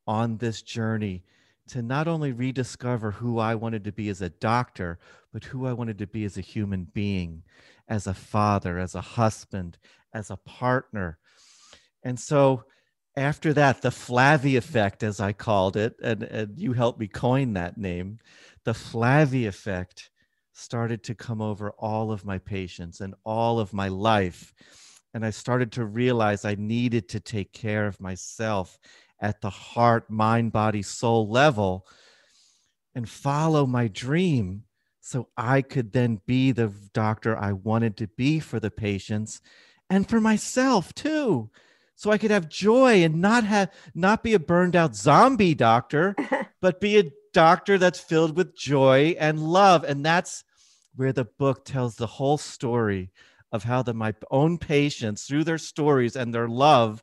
on 0.07 0.39
this 0.39 0.63
journey 0.63 1.25
to 1.69 1.83
not 1.83 2.09
only 2.09 2.33
rediscover 2.33 3.13
who 3.13 3.39
I 3.39 3.55
wanted 3.55 3.85
to 3.85 3.93
be 3.93 4.09
as 4.09 4.21
a 4.21 4.31
doctor, 4.31 4.99
but 5.33 5.45
who 5.45 5.67
I 5.67 5.73
wanted 5.73 5.99
to 5.99 6.07
be 6.07 6.25
as 6.25 6.37
a 6.37 6.43
human 6.43 6.85
being, 6.85 7.43
as 7.89 8.07
a 8.07 8.15
father, 8.15 8.79
as 8.79 8.95
a 8.95 9.01
husband, 9.01 9.79
as 10.13 10.31
a 10.31 10.37
partner. 10.37 11.19
And 12.03 12.19
so 12.19 12.65
after 13.17 13.53
that, 13.55 13.83
the 13.83 13.91
Flavie 13.91 14.57
effect, 14.57 15.03
as 15.03 15.21
I 15.21 15.33
called 15.33 15.77
it, 15.77 15.97
and, 16.03 16.23
and 16.23 16.59
you 16.59 16.73
helped 16.73 16.99
me 16.99 17.09
coin 17.09 17.53
that 17.55 17.77
name, 17.77 18.19
the 18.65 18.75
Flavie 18.75 19.47
effect 19.47 20.11
started 20.53 21.03
to 21.05 21.15
come 21.15 21.41
over 21.41 21.73
all 21.73 22.13
of 22.13 22.25
my 22.25 22.39
patients 22.39 23.01
and 23.01 23.15
all 23.25 23.59
of 23.59 23.73
my 23.73 23.89
life. 23.89 24.55
And 25.15 25.25
I 25.25 25.31
started 25.31 25.73
to 25.73 25.85
realize 25.85 26.45
I 26.45 26.55
needed 26.55 27.09
to 27.11 27.21
take 27.21 27.53
care 27.53 27.87
of 27.87 28.01
myself 28.01 28.79
at 29.21 29.41
the 29.41 29.51
heart, 29.51 30.11
mind, 30.11 30.53
body, 30.53 30.83
soul 30.83 31.29
level 31.29 31.87
and 32.95 33.09
follow 33.09 33.67
my 33.67 33.89
dream 33.89 34.65
so 35.05 35.29
I 35.37 35.63
could 35.63 35.93
then 35.93 36.21
be 36.27 36.53
the 36.53 36.73
doctor 36.95 37.37
I 37.37 37.53
wanted 37.53 37.97
to 37.99 38.07
be 38.07 38.39
for 38.39 38.61
the 38.61 38.71
patients 38.71 39.41
and 39.91 40.09
for 40.09 40.21
myself 40.21 40.95
too. 40.95 41.51
So 41.97 42.13
I 42.13 42.19
could 42.19 42.31
have 42.31 42.49
joy 42.49 43.03
and 43.03 43.21
not 43.21 43.43
have 43.43 43.73
not 43.97 44.23
be 44.23 44.33
a 44.33 44.39
burned 44.39 44.77
out 44.77 44.95
zombie 44.95 45.57
doctor, 45.57 46.15
but 46.61 46.81
be 46.81 46.99
a 46.99 47.11
doctor 47.33 47.79
that's 47.79 47.99
filled 47.99 48.37
with 48.37 48.57
joy 48.57 49.17
and 49.19 49.41
love. 49.41 49.83
And 49.83 50.07
that's 50.07 50.45
where 50.95 51.13
the 51.13 51.25
book 51.25 51.65
tells 51.65 51.97
the 51.97 52.07
whole 52.07 52.39
story 52.39 53.11
of 53.51 53.65
how 53.65 53.83
the 53.83 53.95
my 53.95 54.15
own 54.31 54.57
patients 54.57 55.25
through 55.25 55.45
their 55.45 55.59
stories 55.59 56.15
and 56.15 56.33
their 56.33 56.49
love 56.49 57.03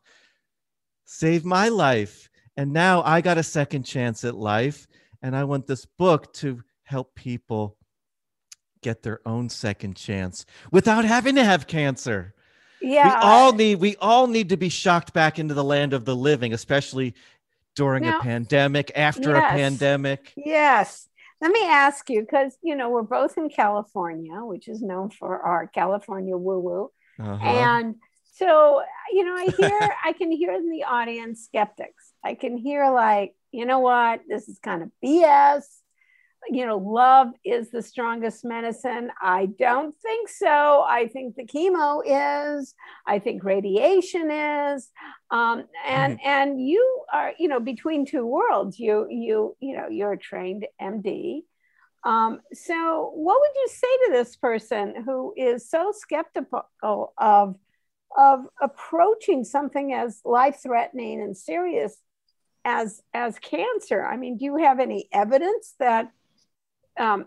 saved 1.04 1.46
my 1.46 1.68
life. 1.68 2.30
And 2.56 2.72
now 2.72 3.02
I 3.04 3.20
got 3.20 3.38
a 3.38 3.44
second 3.44 3.84
chance 3.84 4.24
at 4.24 4.36
life. 4.36 4.88
And 5.22 5.36
I 5.36 5.44
want 5.44 5.68
this 5.68 5.86
book 5.86 6.32
to 6.36 6.64
help 6.84 7.14
people 7.14 7.76
get 8.82 9.04
their 9.04 9.20
own 9.26 9.50
second 9.50 9.96
chance 9.96 10.46
without 10.72 11.06
having 11.06 11.36
to 11.36 11.44
have 11.44 11.68
cancer. 11.68 12.34
Yeah. 12.82 13.08
We 13.08 13.26
all 13.26 13.54
need 13.54 13.76
we 13.76 13.96
all 13.98 14.28
need 14.28 14.50
to 14.50 14.58
be 14.58 14.70
shocked 14.70 15.14
back 15.14 15.40
into 15.40 15.54
the 15.54 15.64
land 15.64 15.94
of 15.94 16.06
the 16.06 16.16
living, 16.16 16.54
especially 16.54 17.14
during 17.76 18.04
now, 18.04 18.20
a 18.20 18.22
pandemic, 18.22 18.92
after 18.96 19.32
yes, 19.32 19.38
a 19.38 19.56
pandemic. 19.56 20.34
Yes. 20.38 21.08
Let 21.42 21.52
me 21.52 21.66
ask 21.66 22.10
you, 22.10 22.22
because 22.22 22.58
you 22.62 22.76
know, 22.76 22.90
we're 22.90 23.02
both 23.04 23.38
in 23.38 23.50
California, 23.50 24.44
which 24.44 24.68
is 24.68 24.82
known 24.82 25.10
for 25.10 25.40
our 25.40 25.68
California 25.68 26.38
woo-woo. 26.38 26.92
Uh-huh. 27.20 27.46
And 27.46 27.96
so, 28.34 28.82
you 29.12 29.26
know, 29.26 29.36
I 29.36 29.48
hear 29.58 29.96
I 30.06 30.14
can 30.14 30.32
hear 30.32 30.54
in 30.54 30.70
the 30.70 30.84
audience 30.84 31.44
skeptics. 31.44 32.14
I 32.24 32.36
can 32.36 32.58
hear 32.58 32.90
like, 32.92 33.36
you 33.52 33.66
know 33.66 33.80
what, 33.80 34.22
this 34.28 34.48
is 34.48 34.60
kind 34.60 34.84
of 34.84 34.92
BS 35.04 35.64
you 36.48 36.66
know, 36.66 36.78
love 36.78 37.30
is 37.44 37.70
the 37.70 37.82
strongest 37.82 38.46
medicine. 38.46 39.12
I 39.22 39.48
don't 39.48 39.96
think 40.02 40.30
so. 40.30 40.86
I 40.88 41.08
think 41.08 41.36
the 41.36 41.46
chemo 41.46 42.02
is. 42.06 42.74
I 43.06 43.20
think 43.20 43.44
radiation 43.44 44.32
is. 44.32 44.90
Um, 45.32 45.66
and 45.86 46.18
mm-hmm. 46.18 46.28
and 46.28 46.62
you 46.62 47.04
are, 47.14 47.34
you 47.38 47.48
know, 47.48 47.60
between 47.60 48.06
two 48.06 48.26
worlds. 48.26 48.80
You 48.80 49.08
you 49.10 49.56
you 49.60 49.76
know, 49.76 49.90
you're 49.90 50.14
a 50.14 50.18
trained 50.18 50.66
MD. 50.82 51.42
Um, 52.04 52.40
so, 52.54 53.12
what 53.14 53.40
would 53.40 53.52
you 53.56 53.68
say 53.70 53.98
to 54.06 54.12
this 54.14 54.36
person 54.38 55.04
who 55.06 55.34
is 55.36 55.70
so 55.70 55.92
skeptical 55.96 57.14
of 57.18 57.56
of 58.18 58.40
approaching 58.62 59.44
something 59.44 59.94
as 59.94 60.22
life 60.26 60.60
threatening 60.64 61.22
and 61.22 61.36
serious 61.36 61.98
as 62.64 63.02
as 63.14 63.38
cancer? 63.40 64.06
I 64.06 64.18
mean, 64.18 64.38
do 64.38 64.46
you 64.46 64.58
have 64.58 64.80
any 64.80 65.10
evidence 65.12 65.76
that 65.80 66.12
um, 67.00 67.26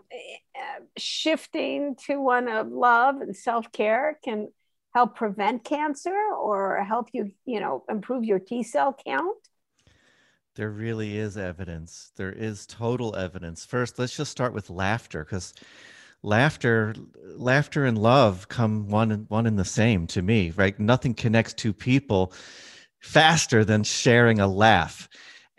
shifting 0.97 1.95
to 2.05 2.21
one 2.21 2.47
of 2.47 2.67
love 2.67 3.21
and 3.21 3.35
self-care 3.35 4.19
can 4.23 4.49
help 4.93 5.15
prevent 5.15 5.63
cancer 5.63 6.15
or 6.39 6.83
help 6.83 7.09
you 7.13 7.31
you 7.45 7.59
know 7.59 7.83
improve 7.89 8.23
your 8.23 8.39
t 8.39 8.63
cell 8.63 8.95
count? 9.05 9.37
There 10.55 10.69
really 10.69 11.17
is 11.17 11.35
evidence. 11.35 12.11
There 12.15 12.31
is 12.31 12.67
total 12.67 13.15
evidence. 13.15 13.65
First 13.65 13.97
let's 13.97 14.15
just 14.15 14.31
start 14.31 14.53
with 14.53 14.69
laughter 14.69 15.23
because 15.23 15.53
laughter 16.21 16.93
laughter 17.25 17.85
and 17.85 17.97
love 17.97 18.47
come 18.47 18.87
one 18.87 19.11
and 19.11 19.29
one 19.29 19.47
and 19.47 19.57
the 19.57 19.65
same 19.65 20.07
to 20.07 20.21
me 20.21 20.51
right? 20.55 20.79
Nothing 20.79 21.13
connects 21.15 21.53
two 21.53 21.73
people 21.73 22.31
faster 22.99 23.65
than 23.65 23.83
sharing 23.83 24.39
a 24.39 24.47
laugh 24.47 25.09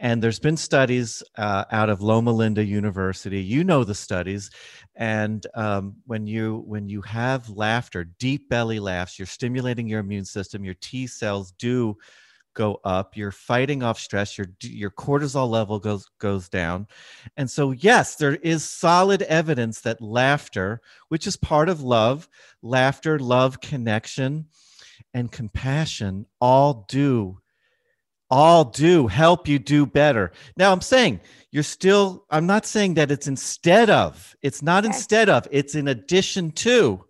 and 0.04 0.22
there's 0.22 0.38
been 0.38 0.58
studies 0.58 1.22
uh, 1.38 1.64
out 1.70 1.88
of 1.88 2.02
Loma 2.02 2.30
Linda 2.30 2.62
University. 2.62 3.40
You 3.40 3.64
know 3.64 3.84
the 3.84 3.94
studies, 3.94 4.50
and 4.94 5.46
um, 5.54 5.96
when 6.04 6.26
you 6.26 6.62
when 6.66 6.90
you 6.90 7.00
have 7.00 7.48
laughter, 7.48 8.04
deep 8.04 8.50
belly 8.50 8.78
laughs, 8.78 9.18
you're 9.18 9.24
stimulating 9.24 9.88
your 9.88 10.00
immune 10.00 10.26
system. 10.26 10.62
Your 10.62 10.74
T 10.74 11.06
cells 11.06 11.52
do 11.52 11.96
go 12.52 12.80
up. 12.84 13.16
You're 13.16 13.32
fighting 13.32 13.82
off 13.82 13.98
stress. 13.98 14.36
Your 14.36 14.48
your 14.62 14.90
cortisol 14.90 15.48
level 15.48 15.78
goes 15.78 16.06
goes 16.18 16.50
down, 16.50 16.86
and 17.38 17.50
so 17.50 17.70
yes, 17.70 18.16
there 18.16 18.36
is 18.36 18.62
solid 18.62 19.22
evidence 19.22 19.80
that 19.80 20.02
laughter, 20.02 20.82
which 21.08 21.26
is 21.26 21.38
part 21.38 21.70
of 21.70 21.80
love, 21.80 22.28
laughter, 22.60 23.18
love, 23.18 23.58
connection, 23.62 24.48
and 25.14 25.32
compassion, 25.32 26.26
all 26.42 26.84
do 26.90 27.38
all 28.30 28.64
do 28.64 29.06
help 29.06 29.46
you 29.48 29.58
do 29.58 29.86
better. 29.86 30.32
Now, 30.56 30.72
I'm 30.72 30.80
saying 30.80 31.20
you're 31.50 31.62
still, 31.62 32.24
I'm 32.30 32.46
not 32.46 32.66
saying 32.66 32.94
that 32.94 33.10
it's 33.10 33.26
instead 33.26 33.90
of, 33.90 34.34
it's 34.42 34.62
not 34.62 34.84
okay. 34.84 34.94
instead 34.94 35.28
of, 35.28 35.46
it's 35.50 35.74
in 35.74 35.88
addition 35.88 36.50
to. 36.52 37.04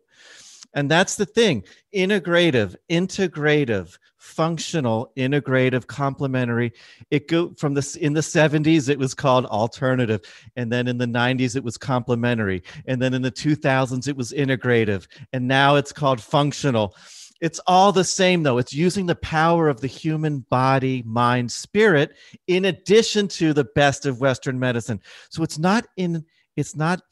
And 0.75 0.90
that's 0.90 1.16
the 1.16 1.26
thing 1.26 1.64
integrative, 1.94 2.75
integrative, 2.90 3.97
functional, 4.18 5.12
integrative, 5.16 5.87
complementary. 5.87 6.73
It 7.11 7.28
go 7.28 7.54
from 7.56 7.75
this 7.75 7.94
in 7.94 8.14
the 8.14 8.21
70s, 8.21 8.88
it 8.88 8.99
was 8.99 9.14
called 9.14 9.47
alternative. 9.47 10.23
And 10.56 10.73
then 10.73 10.88
in 10.88 10.99
the 10.99 11.06
90s, 11.06 11.56
it 11.56 11.62
was 11.62 11.76
complementary. 11.76 12.62
And 12.87 13.00
then 13.00 13.14
in 13.14 13.23
the 13.23 13.30
2000s, 13.30 14.09
it 14.09 14.16
was 14.16 14.33
integrative. 14.33 15.06
And 15.33 15.47
now 15.47 15.76
it's 15.76 15.92
called 15.92 16.21
functional 16.21 16.97
it's 17.44 17.60
all 17.66 17.92
the 17.92 18.04
same, 18.04 18.42
though. 18.42 18.56
It's 18.56 18.72
using 18.72 19.04
the 19.04 19.14
power 19.16 19.68
of 19.68 19.82
the 19.82 19.86
human 19.86 20.46
body, 20.48 21.02
mind, 21.04 21.52
spirit, 21.52 22.16
in 22.46 22.64
addition 22.64 23.28
to 23.28 23.52
the 23.52 23.64
best 23.74 24.06
of 24.06 24.18
Western 24.18 24.58
medicine. 24.58 24.98
So 25.28 25.42
it's 25.42 25.58
not 25.58 25.84
in, 25.98 26.24
it's 26.56 26.74
not 26.74 27.02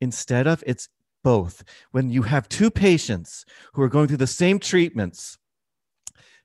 instead 0.00 0.46
of, 0.46 0.62
it's 0.64 0.88
both. 1.24 1.64
When 1.90 2.08
you 2.08 2.22
have 2.22 2.48
two 2.48 2.70
patients 2.70 3.44
who 3.72 3.82
are 3.82 3.88
going 3.88 4.06
through 4.06 4.18
the 4.18 4.28
same 4.28 4.60
treatments, 4.60 5.38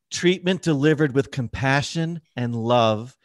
treatment 0.09 0.63
delivered 0.63 1.13
with 1.13 1.29
compassion 1.29 2.21
and 2.36 2.55
love 2.55 3.15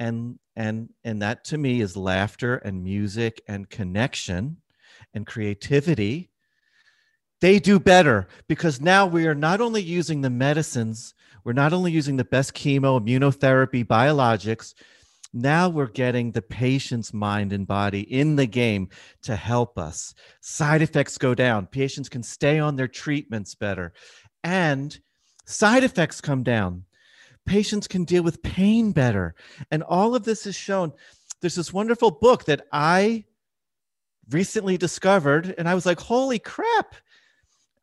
and 0.00 0.40
and 0.56 0.88
and 1.04 1.22
that 1.22 1.44
to 1.44 1.56
me 1.56 1.80
is 1.80 1.96
laughter 1.96 2.56
and 2.56 2.82
music 2.82 3.40
and 3.46 3.70
connection 3.70 4.56
and 5.14 5.24
creativity 5.24 6.31
they 7.42 7.58
do 7.58 7.80
better 7.80 8.28
because 8.46 8.80
now 8.80 9.04
we 9.04 9.26
are 9.26 9.34
not 9.34 9.60
only 9.60 9.82
using 9.82 10.20
the 10.20 10.30
medicines, 10.30 11.12
we're 11.42 11.52
not 11.52 11.72
only 11.72 11.90
using 11.90 12.16
the 12.16 12.24
best 12.24 12.54
chemo, 12.54 13.00
immunotherapy, 13.00 13.84
biologics. 13.84 14.74
Now 15.32 15.68
we're 15.68 15.88
getting 15.88 16.30
the 16.30 16.40
patient's 16.40 17.12
mind 17.12 17.52
and 17.52 17.66
body 17.66 18.02
in 18.02 18.36
the 18.36 18.46
game 18.46 18.90
to 19.22 19.34
help 19.34 19.76
us. 19.76 20.14
Side 20.40 20.82
effects 20.82 21.18
go 21.18 21.34
down. 21.34 21.66
Patients 21.66 22.08
can 22.08 22.22
stay 22.22 22.60
on 22.60 22.76
their 22.76 22.86
treatments 22.86 23.56
better. 23.56 23.92
And 24.44 24.96
side 25.44 25.82
effects 25.82 26.20
come 26.20 26.44
down. 26.44 26.84
Patients 27.44 27.88
can 27.88 28.04
deal 28.04 28.22
with 28.22 28.44
pain 28.44 28.92
better. 28.92 29.34
And 29.72 29.82
all 29.82 30.14
of 30.14 30.22
this 30.22 30.46
is 30.46 30.54
shown. 30.54 30.92
There's 31.40 31.56
this 31.56 31.72
wonderful 31.72 32.12
book 32.12 32.44
that 32.44 32.68
I 32.70 33.24
recently 34.30 34.76
discovered, 34.76 35.56
and 35.58 35.68
I 35.68 35.74
was 35.74 35.86
like, 35.86 35.98
holy 35.98 36.38
crap 36.38 36.94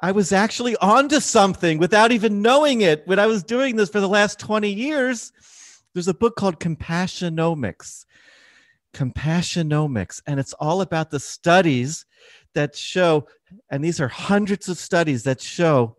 I 0.01 0.11
was 0.11 0.31
actually 0.31 0.77
onto 0.77 1.19
something 1.19 1.77
without 1.77 2.11
even 2.11 2.41
knowing 2.41 2.81
it 2.81 3.05
when 3.05 3.19
I 3.19 3.25
was 3.25 3.43
doing 3.43 3.75
this 3.75 3.89
for 3.89 3.99
the 3.99 4.07
last 4.07 4.39
20 4.39 4.69
years. 4.69 5.33
There's 5.93 6.07
a 6.07 6.13
book 6.13 6.37
called 6.37 6.59
Compassionomics. 6.59 8.05
Compassionomics. 8.93 10.21
And 10.25 10.39
it's 10.39 10.53
all 10.53 10.81
about 10.81 11.11
the 11.11 11.19
studies 11.19 12.05
that 12.53 12.75
show, 12.75 13.27
and 13.69 13.83
these 13.83 13.99
are 13.99 14.07
hundreds 14.07 14.69
of 14.69 14.77
studies 14.77 15.23
that 15.23 15.41
show 15.41 15.97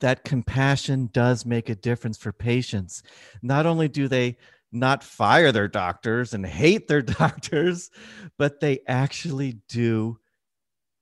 that 0.00 0.24
compassion 0.24 1.08
does 1.12 1.46
make 1.46 1.68
a 1.68 1.74
difference 1.74 2.18
for 2.18 2.32
patients. 2.32 3.02
Not 3.42 3.66
only 3.66 3.88
do 3.88 4.08
they 4.08 4.36
not 4.72 5.04
fire 5.04 5.52
their 5.52 5.68
doctors 5.68 6.34
and 6.34 6.44
hate 6.44 6.88
their 6.88 7.02
doctors, 7.02 7.90
but 8.38 8.60
they 8.60 8.80
actually 8.86 9.60
do 9.68 10.18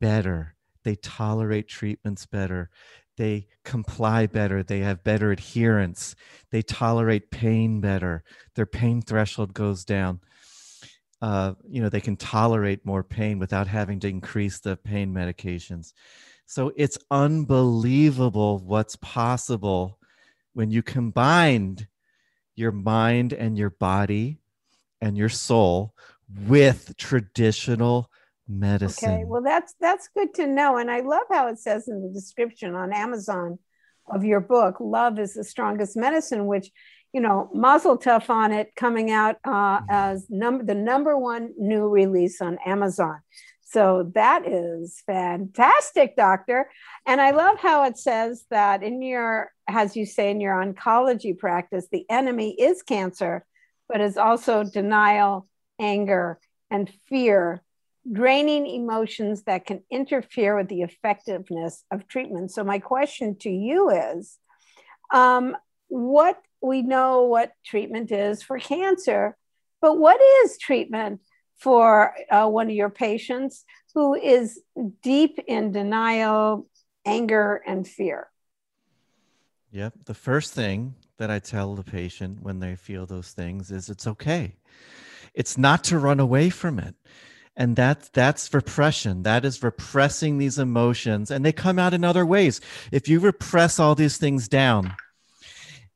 better. 0.00 0.53
They 0.84 0.96
tolerate 0.96 1.68
treatments 1.68 2.26
better. 2.26 2.70
They 3.16 3.46
comply 3.64 4.26
better. 4.26 4.62
They 4.62 4.80
have 4.80 5.04
better 5.04 5.32
adherence. 5.32 6.14
They 6.50 6.62
tolerate 6.62 7.30
pain 7.30 7.80
better. 7.80 8.24
Their 8.54 8.66
pain 8.66 9.02
threshold 9.02 9.54
goes 9.54 9.84
down. 9.84 10.20
Uh, 11.22 11.54
you 11.66 11.80
know, 11.80 11.88
they 11.88 12.00
can 12.00 12.16
tolerate 12.16 12.84
more 12.84 13.02
pain 13.02 13.38
without 13.38 13.66
having 13.66 14.00
to 14.00 14.08
increase 14.08 14.60
the 14.60 14.76
pain 14.76 15.14
medications. 15.14 15.92
So 16.46 16.72
it's 16.76 16.98
unbelievable 17.10 18.58
what's 18.58 18.96
possible 18.96 19.98
when 20.52 20.70
you 20.70 20.82
combined 20.82 21.86
your 22.56 22.72
mind 22.72 23.32
and 23.32 23.56
your 23.56 23.70
body 23.70 24.38
and 25.00 25.16
your 25.16 25.28
soul 25.28 25.94
with 26.46 26.94
traditional 26.96 28.10
medicine. 28.48 29.10
Okay, 29.10 29.24
well 29.24 29.42
that's 29.42 29.74
that's 29.80 30.08
good 30.16 30.34
to 30.34 30.46
know 30.46 30.76
and 30.76 30.90
I 30.90 31.00
love 31.00 31.22
how 31.30 31.48
it 31.48 31.58
says 31.58 31.88
in 31.88 32.02
the 32.02 32.08
description 32.08 32.74
on 32.74 32.92
Amazon 32.92 33.58
of 34.08 34.24
your 34.24 34.40
book 34.40 34.76
love 34.80 35.18
is 35.18 35.34
the 35.34 35.44
strongest 35.44 35.96
medicine 35.96 36.46
which 36.46 36.70
you 37.14 37.20
know 37.20 37.50
mazel 37.54 37.98
tov 37.98 38.28
on 38.28 38.52
it 38.52 38.74
coming 38.76 39.10
out 39.10 39.36
uh, 39.44 39.78
mm-hmm. 39.78 39.86
as 39.88 40.26
number 40.28 40.64
the 40.64 40.74
number 40.74 41.16
one 41.16 41.52
new 41.58 41.88
release 41.88 42.42
on 42.42 42.58
Amazon. 42.66 43.20
So 43.74 44.12
that 44.14 44.46
is 44.46 45.02
fantastic, 45.04 46.14
doctor. 46.14 46.70
And 47.06 47.20
I 47.20 47.32
love 47.32 47.58
how 47.58 47.82
it 47.84 47.98
says 47.98 48.44
that 48.50 48.84
in 48.84 49.02
your, 49.02 49.50
as 49.66 49.96
you 49.96 50.06
say 50.06 50.30
in 50.30 50.40
your 50.40 50.54
oncology 50.54 51.36
practice, 51.36 51.88
the 51.90 52.06
enemy 52.08 52.52
is 52.52 52.84
cancer, 52.84 53.44
but 53.88 54.00
is 54.00 54.16
also 54.16 54.62
denial, 54.62 55.48
anger, 55.80 56.38
and 56.70 56.88
fear, 57.08 57.63
draining 58.10 58.66
emotions 58.66 59.44
that 59.44 59.66
can 59.66 59.82
interfere 59.90 60.56
with 60.56 60.68
the 60.68 60.82
effectiveness 60.82 61.84
of 61.90 62.06
treatment. 62.06 62.50
So, 62.50 62.64
my 62.64 62.78
question 62.78 63.36
to 63.40 63.50
you 63.50 63.90
is 63.90 64.38
um, 65.12 65.56
what 65.88 66.40
we 66.60 66.82
know 66.82 67.24
what 67.24 67.52
treatment 67.64 68.10
is 68.10 68.42
for 68.42 68.58
cancer, 68.58 69.36
but 69.80 69.98
what 69.98 70.20
is 70.44 70.58
treatment 70.58 71.20
for 71.58 72.14
uh, 72.30 72.48
one 72.48 72.68
of 72.68 72.74
your 72.74 72.90
patients 72.90 73.64
who 73.94 74.14
is 74.14 74.60
deep 75.02 75.38
in 75.46 75.72
denial, 75.72 76.68
anger, 77.06 77.62
and 77.66 77.86
fear? 77.86 78.28
Yep. 79.70 79.94
The 80.04 80.14
first 80.14 80.52
thing 80.52 80.94
that 81.16 81.30
I 81.30 81.38
tell 81.38 81.74
the 81.74 81.84
patient 81.84 82.42
when 82.42 82.60
they 82.60 82.76
feel 82.76 83.06
those 83.06 83.32
things 83.32 83.70
is 83.70 83.88
it's 83.88 84.06
okay. 84.06 84.56
It's 85.32 85.58
not 85.58 85.84
to 85.84 85.98
run 85.98 86.20
away 86.20 86.50
from 86.50 86.78
it. 86.78 86.94
And 87.56 87.76
that 87.76 88.10
that's 88.12 88.52
repression. 88.52 89.22
That 89.22 89.44
is 89.44 89.62
repressing 89.62 90.38
these 90.38 90.58
emotions 90.58 91.30
and 91.30 91.44
they 91.44 91.52
come 91.52 91.78
out 91.78 91.94
in 91.94 92.04
other 92.04 92.26
ways. 92.26 92.60
If 92.90 93.08
you 93.08 93.20
repress 93.20 93.78
all 93.78 93.94
these 93.94 94.16
things 94.16 94.48
down, 94.48 94.94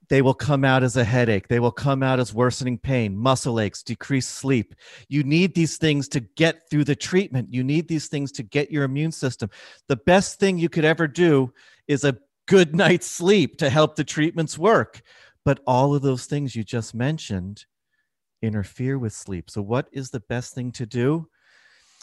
they 0.09 0.23
will 0.23 0.35
come 0.35 0.65
out 0.65 0.83
as 0.83 0.97
a 0.97 1.05
headache. 1.05 1.49
They 1.49 1.61
will 1.61 1.73
come 1.73 2.03
out 2.03 2.21
as 2.21 2.33
worsening 2.33 2.79
pain, 2.79 3.17
muscle 3.17 3.61
aches, 3.61 3.83
decreased 3.83 4.31
sleep. 4.31 4.75
You 5.09 5.23
need 5.23 5.55
these 5.55 5.77
things 5.77 6.09
to 6.09 6.21
get 6.21 6.71
through 6.71 6.85
the 6.85 6.97
treatment. 6.97 7.53
You 7.53 7.63
need 7.63 7.89
these 7.89 8.09
things 8.09 8.33
to 8.33 8.43
get 8.43 8.71
your 8.71 8.85
immune 8.85 9.13
system. 9.13 9.51
The 9.89 9.97
best 9.97 10.39
thing 10.39 10.59
you 10.59 10.69
could 10.69 10.85
ever 10.85 11.07
do 11.07 11.53
is 11.87 12.05
a 12.05 12.17
good 12.47 12.75
night's 12.75 13.07
sleep 13.07 13.59
to 13.59 13.69
help 13.69 13.97
the 13.97 14.05
treatments 14.05 14.57
work. 14.57 15.03
But 15.45 15.61
all 15.67 15.95
of 15.95 16.03
those 16.03 16.27
things 16.27 16.57
you 16.57 16.65
just 16.65 16.95
mentioned 16.95 17.65
interfere 18.41 18.99
with 18.99 19.13
sleep. 19.13 19.51
So, 19.51 19.63
what 19.63 19.89
is 19.93 20.11
the 20.11 20.21
best 20.21 20.55
thing 20.55 20.73
to 20.73 20.87
do? 20.87 21.29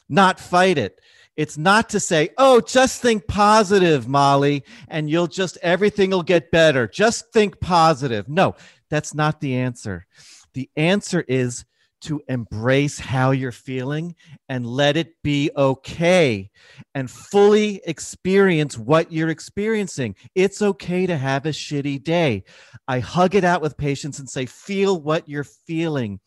Not 0.09 0.39
fight 0.39 0.77
it. 0.77 0.99
It's 1.35 1.57
not 1.57 1.89
to 1.89 1.99
say, 1.99 2.29
oh, 2.37 2.61
just 2.61 3.01
think 3.01 3.27
positive, 3.27 4.07
Molly, 4.07 4.63
and 4.87 5.09
you'll 5.09 5.27
just, 5.27 5.57
everything 5.61 6.11
will 6.11 6.23
get 6.23 6.49
better. 6.51 6.87
Just 6.87 7.33
think 7.33 7.59
positive. 7.59 8.29
No, 8.29 8.55
that's 8.89 9.13
not 9.13 9.41
the 9.41 9.55
answer. 9.55 10.05
The 10.53 10.69
answer 10.77 11.25
is 11.27 11.65
to 12.01 12.21
embrace 12.27 12.99
how 12.99 13.31
you're 13.31 13.51
feeling 13.51 14.15
and 14.47 14.65
let 14.65 14.95
it 14.95 15.21
be 15.23 15.49
okay 15.57 16.51
and 16.93 17.09
fully 17.09 17.81
experience 17.85 18.77
what 18.77 19.11
you're 19.11 19.29
experiencing. 19.29 20.15
It's 20.35 20.61
okay 20.61 21.07
to 21.07 21.17
have 21.17 21.45
a 21.45 21.49
shitty 21.49 22.03
day. 22.03 22.43
I 22.87 22.99
hug 22.99 23.35
it 23.35 23.43
out 23.43 23.61
with 23.61 23.75
patients 23.75 24.19
and 24.19 24.29
say, 24.29 24.45
feel 24.45 25.01
what 25.01 25.27
you're 25.27 25.43
feeling. 25.43 26.19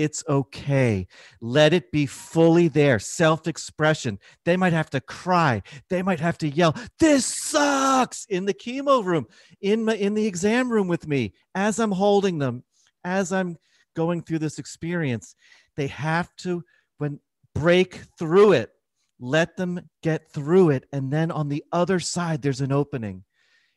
It's 0.00 0.24
okay. 0.26 1.06
Let 1.42 1.74
it 1.74 1.92
be 1.92 2.06
fully 2.06 2.68
there. 2.68 2.98
Self 2.98 3.46
expression. 3.46 4.18
They 4.46 4.56
might 4.56 4.72
have 4.72 4.88
to 4.90 5.00
cry. 5.02 5.62
They 5.90 6.00
might 6.00 6.20
have 6.20 6.38
to 6.38 6.48
yell, 6.48 6.74
This 6.98 7.26
sucks 7.26 8.24
in 8.24 8.46
the 8.46 8.54
chemo 8.54 9.04
room, 9.04 9.26
in, 9.60 9.84
my, 9.84 9.96
in 9.96 10.14
the 10.14 10.24
exam 10.24 10.72
room 10.72 10.88
with 10.88 11.06
me, 11.06 11.34
as 11.54 11.78
I'm 11.78 11.92
holding 11.92 12.38
them, 12.38 12.64
as 13.04 13.30
I'm 13.30 13.58
going 13.94 14.22
through 14.22 14.38
this 14.38 14.58
experience. 14.58 15.34
They 15.76 15.88
have 15.88 16.34
to, 16.36 16.64
when 16.96 17.20
break 17.54 18.00
through 18.18 18.52
it, 18.52 18.70
let 19.18 19.58
them 19.58 19.90
get 20.02 20.32
through 20.32 20.70
it. 20.70 20.86
And 20.94 21.12
then 21.12 21.30
on 21.30 21.50
the 21.50 21.62
other 21.72 22.00
side, 22.00 22.40
there's 22.40 22.62
an 22.62 22.72
opening. 22.72 23.24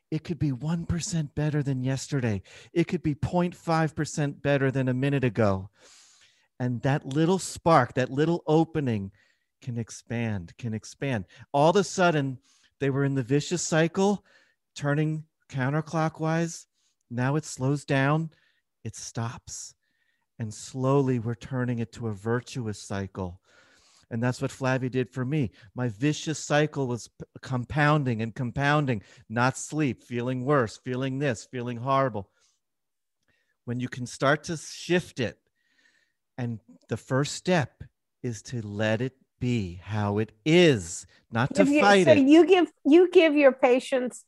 It 0.09 0.23
could 0.23 0.39
be 0.39 0.51
1% 0.51 1.35
better 1.35 1.61
than 1.61 1.83
yesterday. 1.83 2.43
It 2.71 2.87
could 2.87 3.03
be 3.03 3.13
0.5% 3.13 4.41
better 4.41 4.71
than 4.71 4.87
a 4.87 4.93
minute 4.93 5.25
ago 5.25 5.69
and 6.59 6.81
that 6.81 7.05
little 7.05 7.39
spark 7.39 7.93
that 7.93 8.11
little 8.11 8.43
opening 8.47 9.11
can 9.61 9.77
expand 9.77 10.53
can 10.57 10.73
expand 10.73 11.25
all 11.51 11.69
of 11.69 11.75
a 11.75 11.83
sudden 11.83 12.37
they 12.79 12.89
were 12.89 13.05
in 13.05 13.15
the 13.15 13.23
vicious 13.23 13.61
cycle 13.61 14.23
turning 14.75 15.23
counterclockwise 15.49 16.65
now 17.09 17.35
it 17.35 17.45
slows 17.45 17.85
down 17.85 18.29
it 18.83 18.95
stops 18.95 19.75
and 20.39 20.53
slowly 20.53 21.19
we're 21.19 21.35
turning 21.35 21.79
it 21.79 21.91
to 21.91 22.07
a 22.07 22.13
virtuous 22.13 22.79
cycle 22.79 23.39
and 24.13 24.21
that's 24.21 24.43
what 24.43 24.51
Flavie 24.51 24.91
did 24.91 25.09
for 25.09 25.25
me. 25.25 25.49
My 25.73 25.89
vicious 25.89 26.37
cycle 26.37 26.85
was 26.85 27.09
compounding 27.41 28.21
and 28.21 28.35
compounding, 28.35 29.01
not 29.27 29.57
sleep, 29.57 30.03
feeling 30.03 30.45
worse, 30.45 30.77
feeling 30.77 31.17
this, 31.17 31.47
feeling 31.49 31.77
horrible. 31.77 32.29
When 33.65 33.79
you 33.79 33.89
can 33.89 34.05
start 34.05 34.43
to 34.43 34.57
shift 34.57 35.19
it 35.19 35.39
and 36.37 36.59
the 36.89 36.97
first 36.97 37.33
step 37.33 37.83
is 38.21 38.41
to 38.43 38.61
let 38.61 39.01
it 39.01 39.13
be 39.39 39.81
how 39.83 40.19
it 40.19 40.31
is, 40.45 41.05
not 41.31 41.53
to 41.55 41.65
you, 41.65 41.81
fight 41.81 42.05
so 42.05 42.11
it. 42.11 42.17
So 42.17 42.23
you 42.23 42.45
give 42.45 42.71
you 42.85 43.09
give 43.11 43.35
your 43.35 43.51
patients 43.51 44.23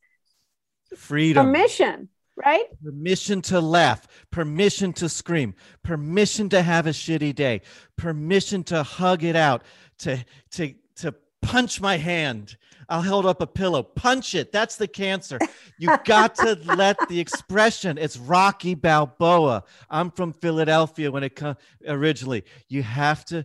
freedom, 0.94 1.46
permission, 1.46 2.08
right? 2.36 2.64
Permission 2.84 3.42
to 3.42 3.60
laugh, 3.60 4.06
permission 4.30 4.92
to 4.94 5.08
scream, 5.08 5.54
permission 5.82 6.48
to 6.50 6.62
have 6.62 6.86
a 6.86 6.90
shitty 6.90 7.34
day, 7.34 7.62
permission 7.96 8.62
to 8.64 8.82
hug 8.82 9.24
it 9.24 9.36
out, 9.36 9.62
to 10.00 10.22
to 10.52 10.74
to 10.96 11.14
punch 11.46 11.80
my 11.80 11.96
hand. 11.96 12.56
I'll 12.88 13.02
hold 13.02 13.26
up 13.26 13.40
a 13.40 13.46
pillow. 13.46 13.82
Punch 13.82 14.34
it. 14.34 14.52
That's 14.52 14.76
the 14.76 14.86
cancer. 14.86 15.38
You 15.78 15.96
got 16.04 16.34
to 16.36 16.58
let 16.64 16.96
the 17.08 17.18
expression. 17.18 17.98
It's 17.98 18.16
Rocky 18.16 18.74
Balboa. 18.74 19.64
I'm 19.90 20.10
from 20.10 20.32
Philadelphia 20.32 21.10
when 21.10 21.22
it 21.22 21.34
comes 21.34 21.56
originally. 21.86 22.44
You 22.68 22.82
have 22.82 23.24
to 23.26 23.44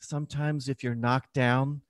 sometimes 0.00 0.68
if 0.68 0.84
you're 0.84 0.94
knocked 0.94 1.34
down, 1.34 1.82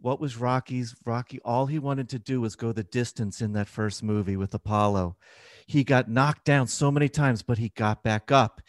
what 0.00 0.20
was 0.20 0.36
Rocky's 0.36 0.94
Rocky 1.04 1.40
all 1.44 1.66
he 1.66 1.78
wanted 1.78 2.08
to 2.10 2.18
do 2.18 2.40
was 2.40 2.56
go 2.56 2.72
the 2.72 2.84
distance 2.84 3.40
in 3.40 3.52
that 3.54 3.68
first 3.68 4.02
movie 4.02 4.36
with 4.36 4.54
Apollo. 4.54 5.16
He 5.66 5.84
got 5.84 6.10
knocked 6.10 6.44
down 6.44 6.66
so 6.66 6.90
many 6.90 7.08
times 7.08 7.42
but 7.42 7.58
he 7.58 7.70
got 7.70 8.02
back 8.02 8.30
up. 8.30 8.60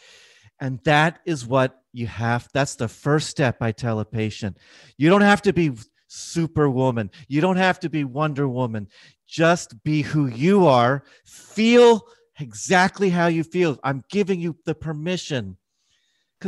And 0.59 0.79
that 0.85 1.19
is 1.25 1.45
what 1.45 1.81
you 1.93 2.07
have 2.07 2.47
that's 2.53 2.75
the 2.75 2.87
first 2.87 3.29
step 3.29 3.57
I 3.61 3.71
tell 3.71 3.99
a 3.99 4.05
patient. 4.05 4.57
You 4.97 5.09
don't 5.09 5.21
have 5.21 5.41
to 5.43 5.53
be 5.53 5.71
superwoman. 6.07 7.11
You 7.27 7.41
don't 7.41 7.57
have 7.57 7.79
to 7.81 7.89
be 7.89 8.03
Wonder 8.03 8.47
Woman. 8.47 8.87
Just 9.27 9.83
be 9.83 10.01
who 10.01 10.27
you 10.27 10.67
are. 10.67 11.03
Feel 11.25 12.07
exactly 12.39 13.09
how 13.09 13.27
you 13.27 13.43
feel. 13.43 13.77
I'm 13.83 14.03
giving 14.09 14.39
you 14.39 14.57
the 14.65 14.75
permission. 14.75 15.57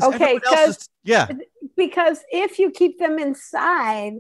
Okay, 0.02 0.36
because 0.36 0.88
yeah, 1.04 1.28
because 1.76 2.19
if 2.32 2.60
you 2.60 2.69
keep 2.69 3.00
them 3.00 3.17
inside, 3.17 4.17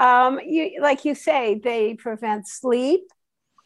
um, 0.00 0.40
you 0.44 0.80
like 0.80 1.04
you 1.04 1.14
say, 1.14 1.60
they 1.62 1.94
prevent 1.94 2.48
sleep. 2.48 3.02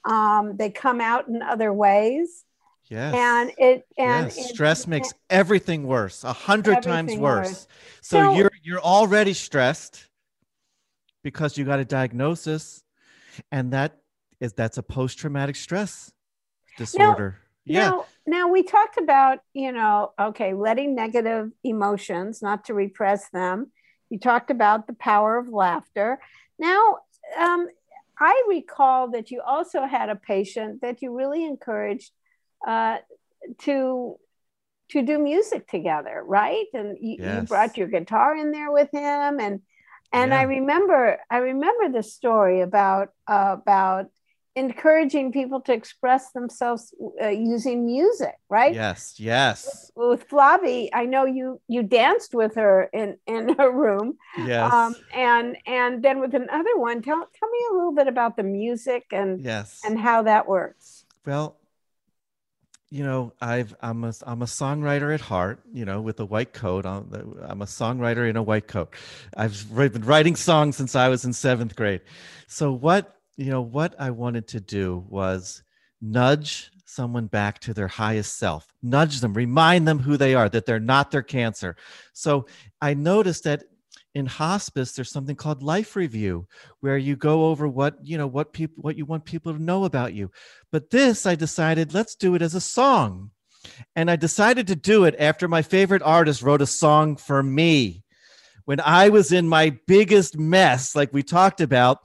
Um, 0.05 0.57
they 0.57 0.71
come 0.71 1.01
out 1.01 1.29
in 1.29 1.41
other 1.43 1.73
ways. 1.73 2.45
Yes. 2.88 3.15
And 3.15 3.53
it 3.57 3.87
and 3.97 4.27
yes. 4.27 4.38
It, 4.38 4.55
stress 4.55 4.87
makes 4.87 5.15
everything 5.31 5.87
worse, 5.87 6.25
a 6.25 6.33
hundred 6.35 6.83
times 6.83 7.17
worse. 7.17 7.49
worse. 7.49 7.67
So, 8.03 8.19
so 8.19 8.35
you're 8.35 8.53
you're 8.62 8.81
already 8.81 9.33
stressed 9.33 10.07
because 11.23 11.57
you 11.57 11.65
got 11.65 11.79
a 11.79 11.85
diagnosis 11.85 12.83
and 13.51 13.73
that 13.73 13.99
is 14.41 14.53
that's 14.53 14.79
a 14.79 14.83
post-traumatic 14.83 15.57
stress 15.57 16.13
disorder. 16.77 17.39
Now, 17.67 17.73
yeah. 17.75 17.91
Now, 17.91 18.05
now 18.27 18.49
we 18.49 18.63
talked 18.63 18.99
about, 18.99 19.39
you 19.53 19.73
know, 19.73 20.13
okay, 20.21 20.53
letting 20.55 20.95
negative 20.95 21.53
emotions, 21.63 22.43
not 22.43 22.65
to 22.67 22.75
repress 22.75 23.29
them. 23.31 23.71
You 24.11 24.19
talked 24.19 24.51
about 24.51 24.87
the 24.87 24.95
power 24.95 25.39
of 25.39 25.49
laughter. 25.49 26.19
Now, 26.59 26.99
um, 27.39 27.69
I 28.19 28.43
recall 28.49 29.13
that 29.13 29.31
you 29.31 29.41
also 29.41 29.87
had 29.87 30.09
a 30.09 30.17
patient 30.17 30.83
that 30.83 31.03
you 31.03 31.17
really 31.17 31.45
encouraged 31.45 32.11
uh, 32.67 32.99
to 33.63 34.17
to 34.91 35.03
do 35.03 35.19
music 35.19 35.67
together, 35.69 36.23
right? 36.25 36.67
And 36.75 36.99
you, 37.01 37.17
yes. 37.19 37.41
you, 37.41 37.47
brought 37.47 37.79
your 37.79 37.89
guitar 37.89 38.37
in 38.37 38.53
there 38.53 38.71
with 38.71 38.91
him, 38.93 39.41
and 39.41 39.61
and 40.12 40.31
yeah. 40.31 40.40
I 40.40 40.42
remember 40.42 41.18
I 41.31 41.38
remember 41.38 41.88
the 41.90 42.03
story 42.03 42.61
about 42.61 43.11
uh, 43.27 43.57
about 43.61 44.07
encouraging 44.55 45.33
people 45.33 45.62
to 45.62 45.72
express 45.72 46.33
themselves 46.33 46.94
uh, 47.22 47.29
using 47.29 47.87
music 47.87 48.35
right? 48.51 48.75
Yes 48.75 49.14
yes. 49.18 49.90
With, 49.96 50.20
with 50.20 50.29
flavie 50.29 50.90
i 50.92 51.07
know 51.07 51.25
you 51.25 51.61
you 51.68 51.83
danced 51.83 52.35
with 52.35 52.55
her 52.57 52.90
in 52.92 53.16
in 53.27 53.55
her 53.59 53.70
room. 53.72 54.18
Yes. 54.37 54.72
Um, 54.72 54.94
and 55.14 55.57
and 55.66 56.03
then 56.03 56.20
with 56.20 56.35
another 56.35 56.77
one 56.77 57.01
tell 57.03 57.27
tell 57.38 57.51
me 57.51 57.59
a 57.70 57.75
little 57.75 57.94
bit 57.94 58.09
about 58.09 58.37
the 58.37 58.42
music 58.42 59.07
and 59.12 59.42
yes. 59.42 59.81
and 59.85 59.98
how 59.98 60.22
that 60.22 60.46
works. 60.46 61.05
Well 61.25 61.57
you 62.92 63.02
know 63.02 63.33
i've 63.40 63.74
i'm 63.81 64.05
a 64.05 64.12
i'm 64.26 64.42
a 64.42 64.50
songwriter 64.61 65.14
at 65.14 65.20
heart 65.20 65.61
you 65.72 65.85
know 65.85 66.00
with 66.00 66.20
a 66.20 66.26
white 66.26 66.52
coat 66.52 66.85
i'm, 66.85 67.05
I'm 67.50 67.62
a 67.62 67.70
songwriter 67.81 68.28
in 68.28 68.37
a 68.37 68.42
white 68.42 68.68
coat 68.68 68.94
i've 69.37 69.74
been 69.74 70.05
writing 70.12 70.37
songs 70.37 70.76
since 70.76 70.94
i 70.94 71.09
was 71.09 71.24
in 71.24 71.33
seventh 71.33 71.74
grade 71.74 72.02
so 72.48 72.72
what 72.72 73.16
you 73.37 73.50
know, 73.50 73.62
what 73.62 73.94
I 73.98 74.11
wanted 74.11 74.48
to 74.48 74.61
do 74.61 75.05
was 75.09 75.62
nudge 76.00 76.70
someone 76.85 77.26
back 77.26 77.59
to 77.61 77.72
their 77.72 77.88
highest 77.88 78.38
self, 78.38 78.66
nudge 78.83 79.20
them, 79.20 79.33
remind 79.33 79.88
them 79.88 79.98
who 79.98 80.16
they 80.16 80.35
are, 80.35 80.48
that 80.48 80.66
they're 80.66 80.78
not 80.78 81.11
their 81.11 81.22
cancer. 81.22 81.76
So 82.12 82.46
I 82.81 82.94
noticed 82.94 83.44
that 83.44 83.64
in 84.14 84.27
hospice 84.27 84.92
there's 84.92 85.11
something 85.11 85.37
called 85.37 85.62
life 85.62 85.96
review 85.96 86.46
where 86.81 86.98
you 86.98 87.16
go 87.16 87.46
over 87.46 87.66
what 87.66 87.96
you 88.03 88.18
know 88.18 88.27
what 88.27 88.53
people 88.53 88.83
what 88.83 88.96
you 88.96 89.05
want 89.05 89.25
people 89.25 89.53
to 89.53 89.62
know 89.62 89.85
about 89.85 90.12
you 90.12 90.31
but 90.70 90.90
this 90.90 91.27
i 91.27 91.35
decided 91.35 91.94
let's 91.94 92.14
do 92.14 92.35
it 92.35 92.42
as 92.42 92.55
a 92.55 92.61
song 92.61 93.31
and 93.96 94.11
i 94.11 94.16
decided 94.16 94.66
to 94.66 94.77
do 94.77 95.05
it 95.05 95.14
after 95.18 95.48
my 95.48 95.62
favorite 95.62 96.03
artist 96.03 96.42
wrote 96.42 96.62
a 96.62 96.66
song 96.66 97.16
for 97.16 97.42
me 97.42 98.03
when 98.64 98.81
i 98.81 99.09
was 99.09 99.33
in 99.33 99.48
my 99.48 99.70
biggest 99.87 100.38
mess 100.38 100.94
like 100.94 101.12
we 101.12 101.22
talked 101.22 101.61
about 101.61 101.98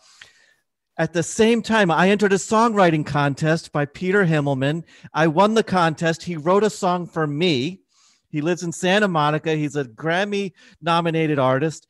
at 0.99 1.13
the 1.13 1.21
same 1.21 1.61
time, 1.61 1.91
I 1.91 2.09
entered 2.09 2.33
a 2.33 2.37
songwriting 2.37 3.05
contest 3.05 3.71
by 3.71 3.85
Peter 3.85 4.25
Himmelman. 4.25 4.83
I 5.13 5.27
won 5.27 5.53
the 5.53 5.63
contest. 5.63 6.23
He 6.23 6.35
wrote 6.35 6.63
a 6.63 6.71
song 6.71 7.05
for 7.05 7.27
me. 7.27 7.81
He 8.29 8.41
lives 8.41 8.63
in 8.63 8.71
Santa 8.71 9.07
Monica. 9.07 9.55
He's 9.55 9.75
a 9.75 9.85
Grammy 9.85 10.53
nominated 10.81 11.39
artist. 11.39 11.87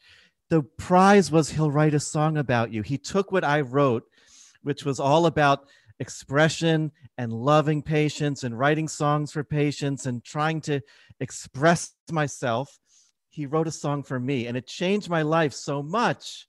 The 0.50 0.63
prize 0.63 1.32
was 1.32 1.50
he'll 1.50 1.71
write 1.71 1.93
a 1.93 2.00
song 2.00 2.38
about 2.38 2.71
you. 2.71 2.82
He 2.82 2.97
took 2.97 3.32
what 3.32 3.43
I 3.43 3.62
wrote, 3.62 4.04
which 4.62 4.86
was 4.86 5.00
all 5.00 5.26
about 5.26 5.67
expression 6.00 6.91
and 7.17 7.34
loving 7.34 7.82
patients 7.82 8.43
and 8.43 8.58
writing 8.58 8.88
songs 8.88 9.32
for 9.32 9.43
patients 9.43 10.06
and 10.06 10.23
trying 10.23 10.62
to 10.62 10.82
express 11.19 11.93
myself. 12.12 12.78
He 13.30 13.45
wrote 13.45 13.67
a 13.67 13.71
song 13.71 14.04
for 14.04 14.19
me, 14.19 14.47
and 14.47 14.56
it 14.56 14.67
changed 14.67 15.10
my 15.10 15.23
life 15.23 15.54
so 15.54 15.84
much 15.84 16.47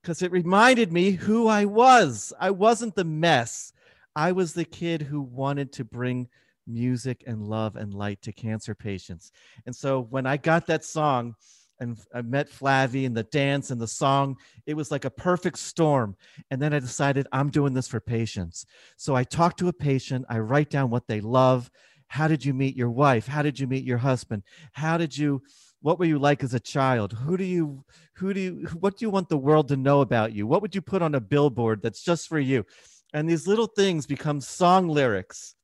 because 0.00 0.22
it 0.22 0.32
reminded 0.32 0.92
me 0.92 1.12
who 1.12 1.48
I 1.48 1.64
was. 1.64 2.32
I 2.40 2.50
wasn't 2.50 2.94
the 2.94 3.04
mess. 3.04 3.72
I 4.16 4.32
was 4.32 4.52
the 4.52 4.64
kid 4.64 5.02
who 5.02 5.22
wanted 5.22 5.72
to 5.74 5.84
bring 5.84 6.28
music 6.66 7.24
and 7.26 7.42
love 7.42 7.76
and 7.76 7.94
light 7.94 8.22
to 8.22 8.32
cancer 8.32 8.74
patients. 8.74 9.32
And 9.66 9.74
so 9.74 10.02
when 10.10 10.26
I 10.26 10.36
got 10.36 10.66
that 10.66 10.84
song 10.84 11.34
and 11.80 11.98
I 12.14 12.22
met 12.22 12.48
Flavie 12.48 13.06
and 13.06 13.16
the 13.16 13.24
dance 13.24 13.70
and 13.70 13.80
the 13.80 13.88
song, 13.88 14.36
it 14.66 14.74
was 14.74 14.90
like 14.90 15.04
a 15.04 15.10
perfect 15.10 15.58
storm. 15.58 16.16
And 16.50 16.60
then 16.60 16.72
I 16.72 16.78
decided 16.78 17.26
I'm 17.32 17.50
doing 17.50 17.74
this 17.74 17.88
for 17.88 18.00
patients. 18.00 18.66
So 18.96 19.14
I 19.14 19.24
talk 19.24 19.56
to 19.58 19.68
a 19.68 19.72
patient, 19.72 20.26
I 20.28 20.38
write 20.38 20.70
down 20.70 20.90
what 20.90 21.06
they 21.06 21.20
love. 21.20 21.70
How 22.08 22.28
did 22.28 22.44
you 22.44 22.52
meet 22.52 22.76
your 22.76 22.90
wife? 22.90 23.26
How 23.26 23.42
did 23.42 23.58
you 23.58 23.66
meet 23.66 23.84
your 23.84 23.98
husband? 23.98 24.42
How 24.72 24.98
did 24.98 25.16
you 25.16 25.42
what 25.82 25.98
were 25.98 26.04
you 26.04 26.18
like 26.18 26.42
as 26.42 26.54
a 26.54 26.60
child 26.60 27.12
who 27.12 27.36
do 27.36 27.44
you 27.44 27.84
who 28.14 28.32
do 28.32 28.40
you 28.40 28.68
what 28.80 28.96
do 28.96 29.04
you 29.04 29.10
want 29.10 29.28
the 29.28 29.36
world 29.36 29.68
to 29.68 29.76
know 29.76 30.00
about 30.00 30.32
you 30.32 30.46
what 30.46 30.62
would 30.62 30.74
you 30.74 30.80
put 30.80 31.02
on 31.02 31.14
a 31.14 31.20
billboard 31.20 31.82
that's 31.82 32.02
just 32.02 32.28
for 32.28 32.38
you 32.38 32.64
and 33.12 33.28
these 33.28 33.46
little 33.46 33.66
things 33.66 34.06
become 34.06 34.40
song 34.40 34.88
lyrics 34.88 35.54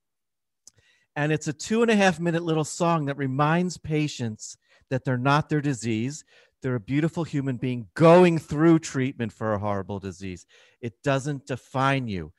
and 1.19 1.33
it's 1.33 1.49
a 1.49 1.53
two 1.53 1.81
and 1.81 1.91
a 1.91 1.97
half 1.97 2.17
minute 2.17 2.43
little 2.43 2.63
song 2.63 3.03
that 3.05 3.17
reminds 3.17 3.77
patients 3.77 4.55
that 4.89 5.03
they're 5.03 5.17
not 5.17 5.49
their 5.49 5.59
disease. 5.59 6.23
They're 6.61 6.75
a 6.75 6.79
beautiful 6.79 7.25
human 7.25 7.57
being 7.57 7.87
going 7.93 8.37
through 8.37 8.79
treatment 8.79 9.33
for 9.33 9.51
a 9.51 9.59
horrible 9.59 9.99
disease. 9.99 10.45
It 10.79 10.93
doesn't 11.03 11.45
define 11.45 12.07
you. 12.07 12.31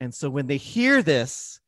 And 0.00 0.12
so 0.12 0.28
when 0.28 0.48
they 0.48 0.56
hear 0.56 1.00
this 1.00 1.60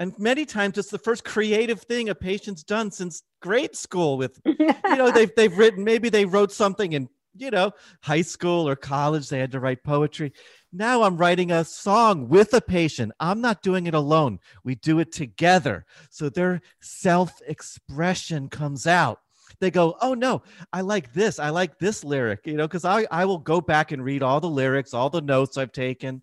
and 0.00 0.12
many 0.18 0.44
times 0.44 0.76
it's 0.76 0.90
the 0.90 0.98
first 0.98 1.22
creative 1.22 1.82
thing 1.82 2.08
a 2.08 2.16
patient's 2.16 2.64
done 2.64 2.90
since 2.90 3.22
grade 3.40 3.76
school 3.76 4.18
with 4.18 4.40
you 4.44 4.74
know 4.96 5.12
they've, 5.12 5.30
they've 5.36 5.56
written 5.56 5.84
maybe 5.84 6.08
they 6.08 6.24
wrote 6.24 6.50
something 6.50 6.94
in 6.94 7.08
you 7.36 7.50
know 7.50 7.70
high 8.02 8.22
school 8.22 8.68
or 8.68 8.74
college 8.74 9.28
they 9.28 9.38
had 9.38 9.52
to 9.52 9.60
write 9.60 9.84
poetry 9.84 10.32
now 10.72 11.02
i'm 11.02 11.16
writing 11.16 11.50
a 11.50 11.64
song 11.64 12.28
with 12.28 12.52
a 12.54 12.60
patient. 12.60 13.12
I'm 13.20 13.40
not 13.40 13.62
doing 13.62 13.86
it 13.86 13.94
alone. 13.94 14.38
We 14.64 14.74
do 14.74 14.98
it 14.98 15.12
together. 15.12 15.86
So 16.10 16.28
their 16.28 16.60
self-expression 16.80 18.48
comes 18.48 18.86
out. 18.86 19.20
They 19.60 19.70
go 19.70 19.96
oh 20.00 20.14
no 20.14 20.42
i 20.72 20.82
like 20.82 21.12
this. 21.12 21.38
I 21.38 21.50
like 21.50 21.78
this 21.78 22.04
lyric 22.04 22.40
you 22.46 22.54
know 22.54 22.68
because 22.68 22.84
I, 22.84 23.06
I 23.10 23.24
will 23.24 23.38
go 23.38 23.60
back 23.60 23.92
and 23.92 24.04
read 24.04 24.22
all 24.22 24.40
the 24.40 24.48
lyrics 24.48 24.94
all 24.94 25.10
the 25.10 25.20
notes 25.20 25.56
i've 25.56 25.72
taken. 25.72 26.22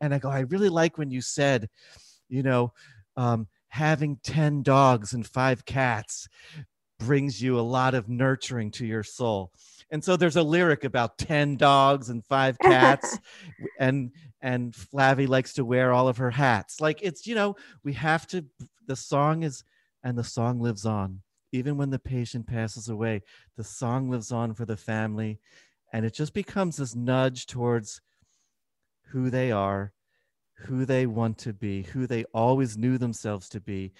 And 0.00 0.14
i 0.14 0.18
go 0.18 0.30
i 0.30 0.40
really 0.40 0.68
like 0.68 0.96
when 0.98 1.10
you 1.10 1.20
said 1.20 1.68
you 2.28 2.42
know 2.42 2.72
um, 3.16 3.48
having 3.68 4.18
10 4.22 4.62
dogs 4.62 5.12
and 5.12 5.26
five 5.26 5.64
cats 5.64 6.28
brings 6.98 7.42
you 7.42 7.58
a 7.58 7.62
lot 7.62 7.94
of 7.94 8.08
nurturing 8.08 8.70
to 8.70 8.86
your 8.86 9.02
soul 9.02 9.52
and 9.90 10.02
so 10.02 10.16
there's 10.16 10.36
a 10.36 10.42
lyric 10.42 10.84
about 10.84 11.18
10 11.18 11.56
dogs 11.56 12.10
and 12.10 12.24
five 12.24 12.58
cats 12.58 13.18
and 13.78 14.12
and 14.40 14.74
flavie 14.74 15.26
likes 15.26 15.52
to 15.54 15.64
wear 15.64 15.92
all 15.92 16.08
of 16.08 16.16
her 16.16 16.30
hats. 16.30 16.80
Like 16.80 17.00
it's 17.02 17.26
you 17.26 17.34
know 17.34 17.56
we 17.84 17.92
have 17.94 18.26
to 18.28 18.44
the 18.86 18.96
song 18.96 19.42
is 19.42 19.64
and 20.02 20.16
the 20.16 20.24
song 20.24 20.60
lives 20.60 20.86
on. 20.86 21.22
Even 21.52 21.76
when 21.76 21.90
the 21.90 21.98
patient 21.98 22.46
passes 22.46 22.88
away 22.88 23.22
the 23.56 23.64
song 23.64 24.08
lives 24.08 24.30
on 24.30 24.54
for 24.54 24.64
the 24.64 24.76
family 24.76 25.40
and 25.92 26.06
it 26.06 26.14
just 26.14 26.32
becomes 26.32 26.76
this 26.76 26.94
nudge 26.94 27.46
towards 27.46 28.00
who 29.08 29.30
they 29.30 29.50
are 29.50 29.92
who 30.66 30.84
they 30.84 31.06
want 31.06 31.38
to 31.38 31.52
be, 31.54 31.82
who 31.82 32.06
they 32.06 32.24
always 32.34 32.76
knew 32.76 32.98
themselves 32.98 33.48
to 33.48 33.60
be, 33.60 33.92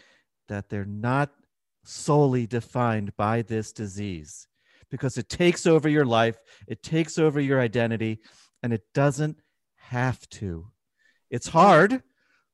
that 0.49 0.69
they're 0.69 0.85
not 0.85 1.31
solely 1.85 2.47
defined 2.47 3.17
by 3.17 3.41
this 3.41 3.73
disease 3.73 4.47
because 4.91 5.19
it 5.19 5.29
takes 5.29 5.67
over 5.67 5.89
your 5.89 6.05
life, 6.05 6.39
it 6.67 6.83
takes 6.83 7.19
over 7.19 7.41
your 7.41 7.61
identity, 7.61 8.21
and 8.63 8.73
it 8.73 8.83
doesn't 8.95 9.39
have 9.77 10.29
to. 10.31 10.67
It's 11.31 11.49
hard, 11.49 12.03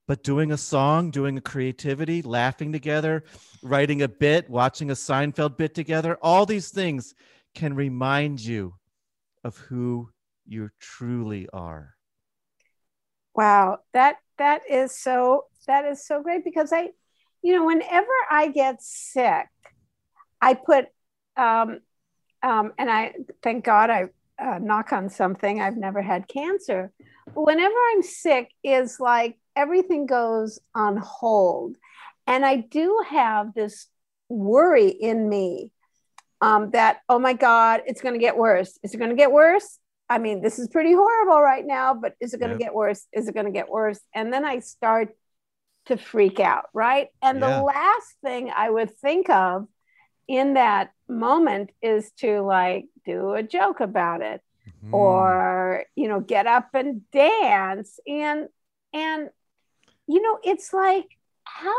but 0.07 0.23
doing 0.23 0.53
a 0.53 0.57
song, 0.57 1.11
doing 1.11 1.39
a 1.39 1.41
creativity, 1.41 2.23
laughing 2.23 2.73
together, 2.73 3.25
writing 3.63 4.03
a 4.03 4.09
bit, 4.09 4.49
watching 4.49 4.91
a 4.91 4.95
Seinfeld 4.95 5.57
bit 5.57 5.75
together, 5.75 6.19
all 6.23 6.47
these 6.47 6.71
things 6.71 7.15
can 7.55 7.75
remind 7.75 8.41
you 8.41 8.75
of 9.43 9.57
who 9.57 10.11
you 10.47 10.71
truly 10.79 11.49
are. 11.53 11.95
Wow, 13.35 13.79
that 13.93 14.17
that 14.39 14.63
is 14.71 14.97
so 14.97 15.47
that 15.67 15.85
is 15.85 16.07
so 16.07 16.23
great 16.23 16.45
because 16.45 16.73
I, 16.73 16.91
you 17.43 17.55
know, 17.55 17.67
whenever 17.67 18.13
I 18.31 18.49
get 18.49 18.83
sick, 18.83 19.47
I 20.41 20.55
put, 20.55 20.87
um, 21.37 21.81
um, 22.47 22.73
and 22.79 22.89
I 22.89 23.15
thank 23.43 23.65
God 23.65 23.91
I 23.91 24.05
uh, 24.39 24.59
knock 24.59 24.93
on 24.93 25.11
something. 25.11 25.61
I've 25.61 25.77
never 25.77 26.01
had 26.01 26.29
cancer, 26.29 26.93
whenever 27.35 27.75
I'm 27.75 28.03
sick, 28.03 28.53
is 28.63 29.01
like 29.01 29.37
everything 29.57 30.07
goes 30.07 30.61
on 30.75 30.97
hold, 30.97 31.77
and 32.27 32.47
I 32.47 32.57
do 32.57 33.03
have 33.09 33.53
this 33.53 33.89
worry 34.29 34.89
in 34.89 35.29
me 35.29 35.73
um, 36.41 36.71
that 36.71 37.01
oh 37.09 37.19
my 37.19 37.33
God, 37.33 37.83
it's 37.87 38.01
going 38.01 38.15
to 38.15 38.21
get 38.21 38.37
worse. 38.37 38.79
Is 38.85 38.95
it 38.95 38.99
going 38.99 39.11
to 39.11 39.17
get 39.17 39.33
worse? 39.33 39.79
I 40.09 40.19
mean, 40.19 40.41
this 40.41 40.61
is 40.61 40.69
pretty 40.69 40.93
horrible 40.93 41.41
right 41.43 41.67
now, 41.67 41.95
but 41.95 42.15
is 42.21 42.33
it 42.33 42.39
going 42.39 42.53
to 42.53 42.59
yeah. 42.61 42.67
get 42.67 42.75
worse? 42.75 43.07
Is 43.13 43.27
it 43.27 43.35
going 43.35 43.47
to 43.47 43.53
get 43.53 43.69
worse? 43.69 43.99
And 44.15 44.33
then 44.33 44.45
I 44.45 44.61
start 44.61 45.17
to 45.87 45.97
freak 45.97 46.39
out, 46.39 46.67
right? 46.73 47.09
And 47.23 47.41
yeah. 47.41 47.59
the 47.59 47.65
last 47.65 48.15
thing 48.23 48.53
I 48.55 48.71
would 48.71 48.97
think 48.99 49.29
of 49.31 49.67
in 50.29 50.55
that 50.55 50.91
moment 51.09 51.71
is 51.83 52.11
to 52.19 52.41
like 52.41 52.87
do 53.05 53.33
a 53.33 53.43
joke 53.43 53.81
about 53.81 54.23
it 54.23 54.43
mm-hmm. 54.69 54.95
or, 54.95 55.85
you 55.95 56.09
know, 56.09 56.21
get 56.21 56.47
up 56.47 56.71
and 56.75 57.09
dance. 57.11 57.99
And 58.07 58.49
and 58.93 59.31
you 60.09 60.23
know, 60.23 60.39
it's 60.45 60.73
like 60.73 61.07
how 61.45 61.75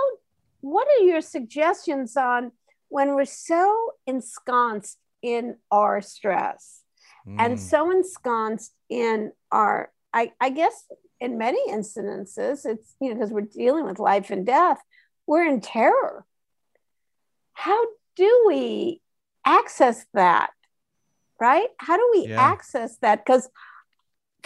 what 0.61 0.87
are 0.87 1.05
your 1.05 1.21
suggestions 1.21 2.17
on 2.17 2.51
when 2.89 3.15
we're 3.15 3.25
so 3.25 3.91
ensconced 4.05 4.97
in 5.21 5.57
our 5.71 6.01
stress 6.01 6.81
mm. 7.27 7.35
and 7.39 7.59
so 7.59 7.91
ensconced 7.91 8.73
in 8.89 9.31
our 9.51 9.91
I, 10.13 10.31
I 10.39 10.49
guess 10.49 10.85
in 11.19 11.37
many 11.37 11.59
incidences 11.71 12.65
it's 12.65 12.95
you 13.01 13.09
know 13.09 13.15
because 13.15 13.31
we're 13.31 13.41
dealing 13.41 13.85
with 13.85 13.99
life 13.99 14.29
and 14.29 14.45
death 14.45 14.79
we're 15.25 15.47
in 15.47 15.59
terror 15.59 16.25
how 17.53 17.85
do 18.17 18.43
we 18.47 19.01
access 19.45 20.05
that 20.13 20.49
right? 21.39 21.67
How 21.77 21.97
do 21.97 22.09
we 22.13 22.29
yeah. 22.29 22.41
access 22.41 22.97
that? 22.97 23.23
Because 23.23 23.47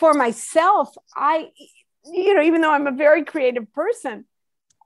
for 0.02 0.14
myself 0.16 0.96
i 1.16 1.50
you 2.06 2.34
know 2.34 2.42
even 2.42 2.62
though 2.62 2.72
i'm 2.72 2.88
a 2.88 2.92
very 2.92 3.24
creative 3.24 3.72
person 3.72 4.26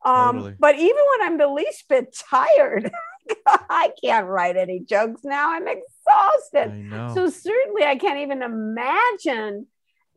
um 0.04 0.36
totally. 0.36 0.56
but 0.60 0.76
even 0.76 1.04
when 1.12 1.28
i'm 1.28 1.38
the 1.38 1.48
least 1.48 1.86
bit 1.88 2.14
tired 2.30 2.92
i 3.48 3.92
can't 4.04 4.28
write 4.28 4.56
any 4.56 4.80
jokes 4.80 5.22
now. 5.24 5.52
I'm 5.52 5.68
exhausted. 5.68 6.70
So 7.16 7.30
certainly 7.30 7.84
i 7.84 7.96
can't 7.96 8.20
even 8.20 8.44
imagine 8.44 9.68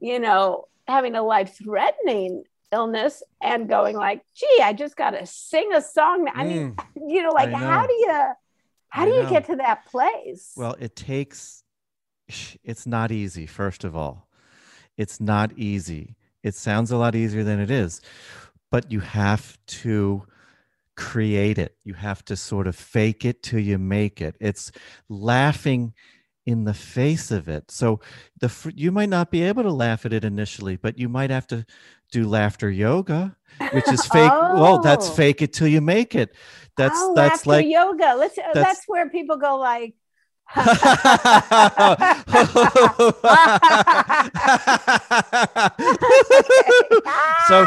you 0.00 0.18
know 0.18 0.66
having 0.86 1.14
a 1.14 1.22
life 1.22 1.56
threatening 1.62 2.42
illness 2.70 3.22
and 3.40 3.68
going 3.68 3.96
like 3.96 4.22
gee 4.34 4.60
i 4.62 4.72
just 4.72 4.96
got 4.96 5.10
to 5.10 5.24
sing 5.26 5.72
a 5.74 5.80
song. 5.80 6.28
I 6.34 6.44
mean 6.44 6.72
mm, 6.74 6.84
you 7.08 7.22
know 7.22 7.30
like 7.30 7.50
know. 7.50 7.56
how 7.56 7.86
do 7.86 7.94
you 7.94 8.32
how 8.90 9.04
do 9.04 9.12
you 9.12 9.28
get 9.28 9.46
to 9.46 9.56
that 9.56 9.86
place? 9.86 10.52
Well 10.56 10.76
it 10.78 10.96
takes 10.96 11.62
it's 12.62 12.86
not 12.86 13.10
easy 13.10 13.46
first 13.46 13.84
of 13.84 13.96
all. 13.96 14.28
It's 14.96 15.20
not 15.20 15.52
easy. 15.56 16.16
It 16.42 16.54
sounds 16.54 16.90
a 16.90 16.96
lot 16.96 17.14
easier 17.14 17.44
than 17.44 17.60
it 17.60 17.70
is 17.70 18.00
but 18.70 18.90
you 18.92 19.00
have 19.00 19.58
to 19.66 20.24
create 20.96 21.58
it. 21.58 21.76
You 21.84 21.94
have 21.94 22.24
to 22.26 22.36
sort 22.36 22.66
of 22.66 22.76
fake 22.76 23.24
it 23.24 23.42
till 23.42 23.60
you 23.60 23.78
make 23.78 24.20
it. 24.20 24.36
It's 24.40 24.72
laughing 25.08 25.94
in 26.48 26.64
the 26.64 26.72
face 26.72 27.30
of 27.30 27.46
it. 27.46 27.70
So 27.70 28.00
the 28.40 28.50
you 28.74 28.90
might 28.90 29.10
not 29.10 29.30
be 29.30 29.42
able 29.42 29.64
to 29.64 29.70
laugh 29.70 30.06
at 30.06 30.14
it 30.14 30.24
initially 30.24 30.76
but 30.76 30.98
you 30.98 31.06
might 31.06 31.28
have 31.28 31.46
to 31.48 31.66
do 32.10 32.26
laughter 32.26 32.70
yoga 32.70 33.36
which 33.72 33.86
is 33.88 34.06
fake 34.06 34.30
oh. 34.32 34.58
well 34.58 34.78
that's 34.78 35.10
oh. 35.10 35.12
fake 35.12 35.42
it 35.42 35.52
till 35.52 35.68
you 35.68 35.82
make 35.82 36.14
it. 36.14 36.34
That's 36.78 36.96
oh, 36.96 37.12
that's 37.14 37.46
like 37.46 37.66
yoga. 37.66 38.14
Let's 38.16 38.38
uh, 38.38 38.42
that's, 38.54 38.66
that's 38.66 38.84
where 38.86 39.10
people 39.10 39.36
go 39.36 39.58
like 39.58 39.94
so 47.48 47.66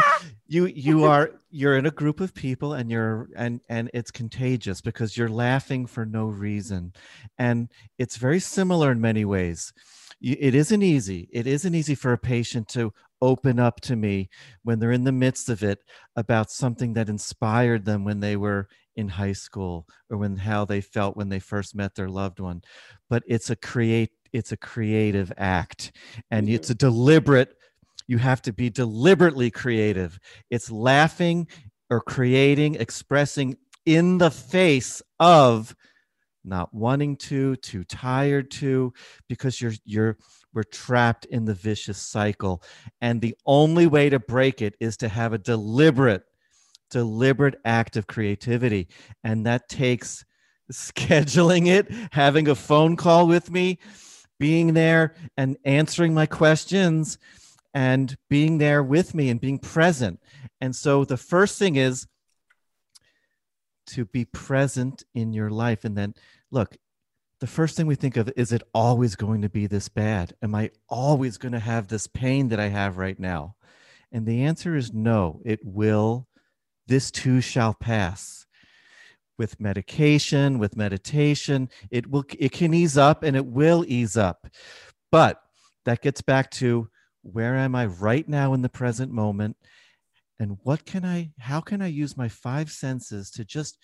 you 0.52 0.66
you 0.66 1.04
are 1.12 1.32
you're 1.50 1.76
in 1.76 1.86
a 1.86 1.90
group 1.90 2.20
of 2.20 2.34
people 2.34 2.74
and 2.74 2.90
you're 2.90 3.28
and 3.36 3.60
and 3.68 3.90
it's 3.94 4.10
contagious 4.10 4.80
because 4.80 5.16
you're 5.16 5.28
laughing 5.28 5.86
for 5.86 6.04
no 6.04 6.26
reason. 6.26 6.92
And 7.38 7.68
it's 7.98 8.16
very 8.16 8.40
similar 8.40 8.92
in 8.92 9.00
many 9.00 9.24
ways. 9.24 9.72
It 10.20 10.54
isn't 10.54 10.82
easy. 10.82 11.28
It 11.32 11.48
isn't 11.48 11.74
easy 11.74 11.96
for 11.96 12.12
a 12.12 12.18
patient 12.18 12.68
to 12.68 12.92
open 13.20 13.58
up 13.58 13.80
to 13.80 13.96
me 13.96 14.28
when 14.62 14.78
they're 14.78 14.92
in 14.92 15.04
the 15.04 15.12
midst 15.12 15.48
of 15.48 15.64
it 15.64 15.80
about 16.16 16.50
something 16.50 16.92
that 16.92 17.08
inspired 17.08 17.84
them 17.84 18.04
when 18.04 18.20
they 18.20 18.36
were 18.36 18.68
in 18.94 19.08
high 19.08 19.32
school 19.32 19.86
or 20.10 20.18
when 20.18 20.36
how 20.36 20.64
they 20.64 20.80
felt 20.80 21.16
when 21.16 21.28
they 21.28 21.40
first 21.40 21.74
met 21.74 21.94
their 21.94 22.08
loved 22.08 22.38
one. 22.38 22.62
But 23.08 23.24
it's 23.26 23.50
a 23.50 23.56
create 23.56 24.10
it's 24.32 24.52
a 24.52 24.56
creative 24.56 25.32
act 25.36 25.92
and 26.30 26.48
it's 26.48 26.70
a 26.70 26.74
deliberate 26.74 27.56
you 28.12 28.18
have 28.18 28.42
to 28.42 28.52
be 28.52 28.70
deliberately 28.70 29.50
creative 29.50 30.20
it's 30.50 30.70
laughing 30.70 31.48
or 31.90 32.00
creating 32.00 32.74
expressing 32.76 33.56
in 33.86 34.18
the 34.18 34.30
face 34.30 35.02
of 35.18 35.74
not 36.44 36.72
wanting 36.74 37.16
to 37.16 37.56
too 37.56 37.82
tired 37.84 38.50
to 38.50 38.92
because 39.28 39.60
you're 39.60 39.72
you're 39.84 40.16
we're 40.54 40.62
trapped 40.62 41.24
in 41.26 41.46
the 41.46 41.54
vicious 41.54 41.98
cycle 41.98 42.62
and 43.00 43.20
the 43.20 43.34
only 43.46 43.86
way 43.86 44.10
to 44.10 44.18
break 44.18 44.60
it 44.60 44.74
is 44.78 44.96
to 44.96 45.08
have 45.08 45.32
a 45.32 45.38
deliberate 45.38 46.22
deliberate 46.92 47.56
act 47.64 47.96
of 47.96 48.06
creativity. 48.06 48.86
And 49.24 49.44
that 49.46 49.68
takes 49.68 50.24
scheduling 50.70 51.66
it, 51.66 51.90
having 52.12 52.46
a 52.48 52.54
phone 52.54 52.94
call 52.96 53.26
with 53.26 53.50
me, 53.50 53.78
being 54.38 54.74
there 54.74 55.14
and 55.36 55.56
answering 55.64 56.14
my 56.14 56.26
questions 56.26 57.18
and 57.74 58.16
being 58.28 58.58
there 58.58 58.82
with 58.82 59.14
me 59.14 59.30
and 59.30 59.40
being 59.40 59.58
present. 59.58 60.20
And 60.60 60.74
so 60.74 61.04
the 61.04 61.16
first 61.16 61.58
thing 61.58 61.76
is 61.76 62.06
to 63.88 64.04
be 64.04 64.24
present 64.24 65.04
in 65.14 65.32
your 65.32 65.50
life. 65.50 65.84
And 65.84 65.96
then, 65.96 66.14
look, 66.50 66.76
the 67.40 67.46
first 67.46 67.76
thing 67.76 67.86
we 67.86 67.94
think 67.94 68.16
of 68.16 68.30
is 68.36 68.52
it 68.52 68.62
always 68.72 69.16
going 69.16 69.42
to 69.42 69.48
be 69.48 69.66
this 69.66 69.88
bad? 69.88 70.34
Am 70.42 70.54
I 70.54 70.70
always 70.88 71.38
going 71.38 71.52
to 71.52 71.58
have 71.58 71.88
this 71.88 72.06
pain 72.06 72.48
that 72.48 72.60
I 72.60 72.68
have 72.68 72.98
right 72.98 73.18
now? 73.18 73.56
And 74.12 74.26
the 74.26 74.44
answer 74.44 74.76
is 74.76 74.92
no, 74.92 75.40
it 75.44 75.60
will 75.64 76.28
this 76.86 77.10
too 77.10 77.40
shall 77.40 77.74
pass 77.74 78.46
with 79.38 79.58
medication 79.58 80.58
with 80.58 80.76
meditation 80.76 81.68
it 81.90 82.08
will 82.08 82.24
it 82.38 82.52
can 82.52 82.74
ease 82.74 82.98
up 82.98 83.22
and 83.22 83.36
it 83.36 83.46
will 83.46 83.84
ease 83.88 84.16
up 84.16 84.46
but 85.10 85.40
that 85.84 86.02
gets 86.02 86.20
back 86.20 86.50
to 86.50 86.88
where 87.22 87.56
am 87.56 87.74
i 87.74 87.86
right 87.86 88.28
now 88.28 88.54
in 88.54 88.62
the 88.62 88.68
present 88.68 89.12
moment? 89.12 89.56
And 90.38 90.58
what 90.62 90.84
can 90.84 91.04
i 91.04 91.30
how 91.38 91.60
can 91.60 91.80
i 91.80 91.86
use 91.86 92.16
my 92.16 92.28
five 92.28 92.70
senses 92.70 93.30
to 93.32 93.44
just 93.44 93.78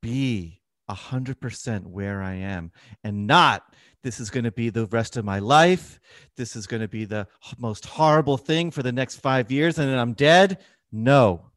be 0.00 0.60
a 0.88 0.94
hundred 0.94 1.40
percent 1.40 1.86
where 1.88 2.22
i 2.22 2.34
am? 2.34 2.70
And 3.02 3.26
not 3.26 3.74
this 4.02 4.20
is 4.20 4.30
going 4.30 4.44
to 4.44 4.52
be 4.52 4.68
the 4.68 4.86
rest 4.86 5.16
of 5.16 5.24
my 5.24 5.38
life. 5.38 5.98
This 6.36 6.56
is 6.56 6.66
going 6.66 6.82
to 6.82 6.88
be 6.88 7.06
the 7.06 7.26
most 7.58 7.86
horrible 7.86 8.36
thing 8.36 8.70
for 8.70 8.82
the 8.82 8.92
next 8.92 9.16
five 9.16 9.50
years 9.50 9.78
and 9.78 9.90
then 9.90 9.98
i'm 9.98 10.12
dead. 10.12 10.58
No. 10.92 11.50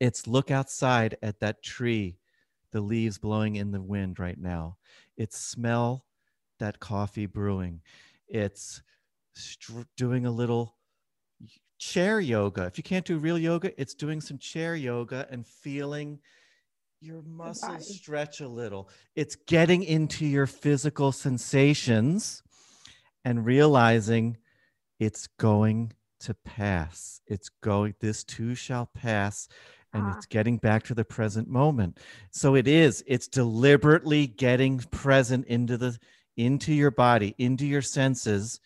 It's 0.00 0.26
look 0.26 0.50
outside 0.50 1.16
at 1.22 1.40
that 1.40 1.62
tree, 1.62 2.18
the 2.72 2.80
leaves 2.80 3.18
blowing 3.18 3.56
in 3.56 3.72
the 3.72 3.82
wind 3.82 4.18
right 4.18 4.38
now. 4.38 4.76
It's 5.16 5.38
smell 5.38 6.04
that 6.58 6.80
coffee 6.80 7.26
brewing. 7.26 7.80
It's 8.28 8.82
st- 9.36 9.86
doing 9.96 10.26
a 10.26 10.30
little 10.30 10.74
chair 11.78 12.20
yoga. 12.20 12.64
If 12.64 12.78
you 12.78 12.84
can't 12.84 13.04
do 13.04 13.18
real 13.18 13.38
yoga, 13.38 13.78
it's 13.80 13.94
doing 13.94 14.20
some 14.20 14.38
chair 14.38 14.74
yoga 14.74 15.26
and 15.30 15.46
feeling 15.46 16.18
your 17.00 17.22
muscles 17.22 17.94
stretch 17.94 18.40
a 18.40 18.48
little. 18.48 18.88
It's 19.14 19.36
getting 19.36 19.82
into 19.82 20.26
your 20.26 20.46
physical 20.46 21.12
sensations 21.12 22.42
and 23.24 23.44
realizing 23.44 24.38
it's 24.98 25.26
going 25.38 25.92
to 26.20 26.34
pass. 26.34 27.20
It's 27.26 27.50
going, 27.62 27.94
this 28.00 28.24
too 28.24 28.54
shall 28.54 28.86
pass 28.86 29.48
and 29.96 30.04
ah. 30.06 30.14
it's 30.16 30.26
getting 30.26 30.58
back 30.58 30.82
to 30.84 30.94
the 30.94 31.04
present 31.04 31.48
moment 31.48 31.98
so 32.30 32.54
it 32.54 32.68
is 32.68 33.02
it's 33.06 33.28
deliberately 33.28 34.26
getting 34.26 34.78
present 34.90 35.46
into 35.46 35.76
the 35.76 35.98
into 36.36 36.72
your 36.72 36.90
body 36.90 37.34
into 37.38 37.66
your 37.66 37.82
senses 37.82 38.60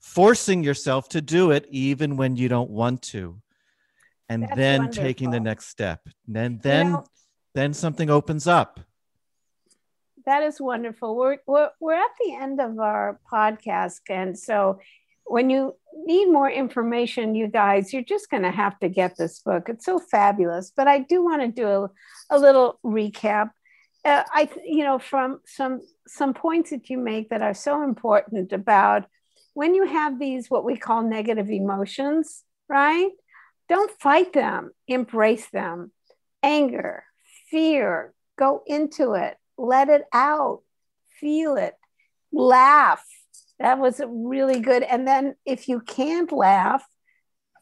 forcing 0.00 0.62
yourself 0.62 1.08
to 1.08 1.20
do 1.20 1.50
it 1.50 1.66
even 1.70 2.16
when 2.16 2.36
you 2.36 2.48
don't 2.48 2.70
want 2.70 3.02
to 3.02 3.40
and 4.28 4.42
That's 4.44 4.56
then 4.56 4.80
wonderful. 4.80 5.02
taking 5.04 5.30
the 5.30 5.40
next 5.40 5.68
step 5.68 6.00
and 6.26 6.34
then 6.34 6.60
then 6.62 6.86
you 6.86 6.92
know, 6.92 7.04
then 7.54 7.74
something 7.74 8.10
opens 8.10 8.46
up 8.46 8.80
that 10.26 10.42
is 10.42 10.60
wonderful 10.60 11.16
we're, 11.16 11.38
we're 11.46 11.70
we're 11.80 11.94
at 11.94 12.10
the 12.24 12.34
end 12.34 12.60
of 12.60 12.78
our 12.78 13.20
podcast 13.30 14.00
and 14.08 14.38
so 14.38 14.78
when 15.30 15.48
you 15.48 15.76
need 16.04 16.26
more 16.26 16.50
information, 16.50 17.36
you 17.36 17.46
guys, 17.46 17.92
you're 17.92 18.02
just 18.02 18.28
going 18.30 18.42
to 18.42 18.50
have 18.50 18.76
to 18.80 18.88
get 18.88 19.16
this 19.16 19.38
book. 19.38 19.68
It's 19.68 19.84
so 19.84 20.00
fabulous. 20.00 20.72
But 20.76 20.88
I 20.88 20.98
do 20.98 21.22
want 21.22 21.42
to 21.42 21.48
do 21.48 21.68
a, 21.68 21.90
a 22.30 22.38
little 22.38 22.80
recap. 22.84 23.50
Uh, 24.04 24.24
I, 24.32 24.50
you 24.66 24.82
know, 24.82 24.98
from 24.98 25.40
some 25.46 25.82
some 26.08 26.34
points 26.34 26.70
that 26.70 26.90
you 26.90 26.98
make 26.98 27.28
that 27.28 27.42
are 27.42 27.54
so 27.54 27.84
important 27.84 28.52
about 28.52 29.04
when 29.60 29.74
you 29.74 29.86
have 29.86 30.18
these 30.18 30.48
what 30.48 30.64
we 30.64 30.74
call 30.74 31.02
negative 31.02 31.50
emotions, 31.50 32.44
right? 32.66 33.10
Don't 33.68 33.90
fight 34.00 34.32
them. 34.32 34.70
Embrace 34.88 35.50
them. 35.50 35.92
Anger, 36.42 37.04
fear, 37.50 38.14
go 38.38 38.62
into 38.66 39.12
it. 39.12 39.36
Let 39.58 39.90
it 39.90 40.04
out. 40.14 40.62
Feel 41.20 41.56
it. 41.56 41.74
Laugh 42.32 43.04
that 43.60 43.78
was 43.78 44.00
really 44.08 44.58
good. 44.60 44.82
And 44.82 45.06
then 45.06 45.34
if 45.44 45.68
you 45.68 45.80
can't 45.80 46.32
laugh, 46.32 46.82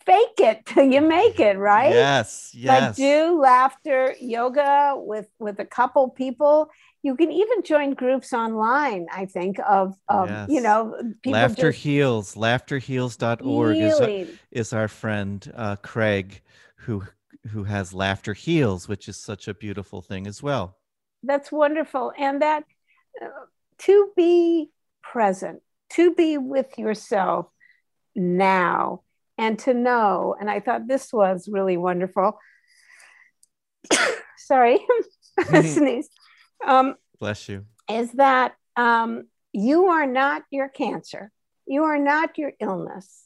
fake 0.07 0.39
it 0.39 0.65
till 0.65 0.85
you 0.85 1.01
make 1.01 1.41
it, 1.41 1.59
right? 1.59 1.93
Yes, 1.93 2.53
yes. 2.55 2.81
Like 2.81 2.97
do 2.97 3.41
laughter 3.41 4.15
yoga 4.21 4.95
with 4.97 5.29
with 5.41 5.59
a 5.59 5.65
couple 5.65 6.09
people 6.11 6.71
you 7.03 7.15
can 7.15 7.31
even 7.31 7.63
join 7.63 7.95
groups 7.95 8.33
online 8.33 9.07
i 9.13 9.25
think 9.25 9.59
of, 9.67 9.95
of 10.09 10.29
yes. 10.29 10.49
you 10.51 10.61
know 10.61 10.97
laughter 11.25 11.71
just... 11.73 11.85
heals. 11.85 12.35
Laughterheals.org 12.35 13.77
is, 13.77 14.29
is 14.51 14.73
our 14.73 14.89
friend 14.89 15.53
uh, 15.55 15.77
craig 15.77 16.41
who 16.77 17.05
who 17.49 17.65
has 17.65 17.95
laughter 17.95 18.35
heals 18.35 18.89
which 18.89 19.09
is 19.09 19.17
such 19.17 19.49
a 19.49 19.55
beautiful 19.55 20.03
thing 20.03 20.27
as 20.27 20.43
well. 20.43 20.77
That's 21.23 21.51
wonderful. 21.51 22.13
And 22.17 22.43
that 22.43 22.65
uh, 23.21 23.27
to 23.79 24.11
be 24.17 24.71
present 25.03 25.63
to 25.91 26.15
be 26.15 26.37
with 26.37 26.79
yourself 26.79 27.47
now 28.15 29.03
and 29.39 29.59
to 29.59 29.73
know 29.73 30.37
and 30.39 30.51
i 30.51 30.61
thought 30.61 30.87
this 30.87 31.13
was 31.13 31.49
really 31.51 31.77
wonderful. 31.77 32.39
Sorry 34.37 34.81
sneeze 35.63 36.09
um, 36.67 36.95
bless 37.19 37.49
you. 37.49 37.65
is 37.91 38.13
that 38.13 38.55
um, 38.77 39.25
you 39.53 39.87
are 39.87 40.07
not 40.07 40.43
your 40.51 40.69
cancer. 40.69 41.31
You 41.67 41.85
are 41.85 41.99
not 41.99 42.39
your 42.39 42.53
illness. 42.61 43.25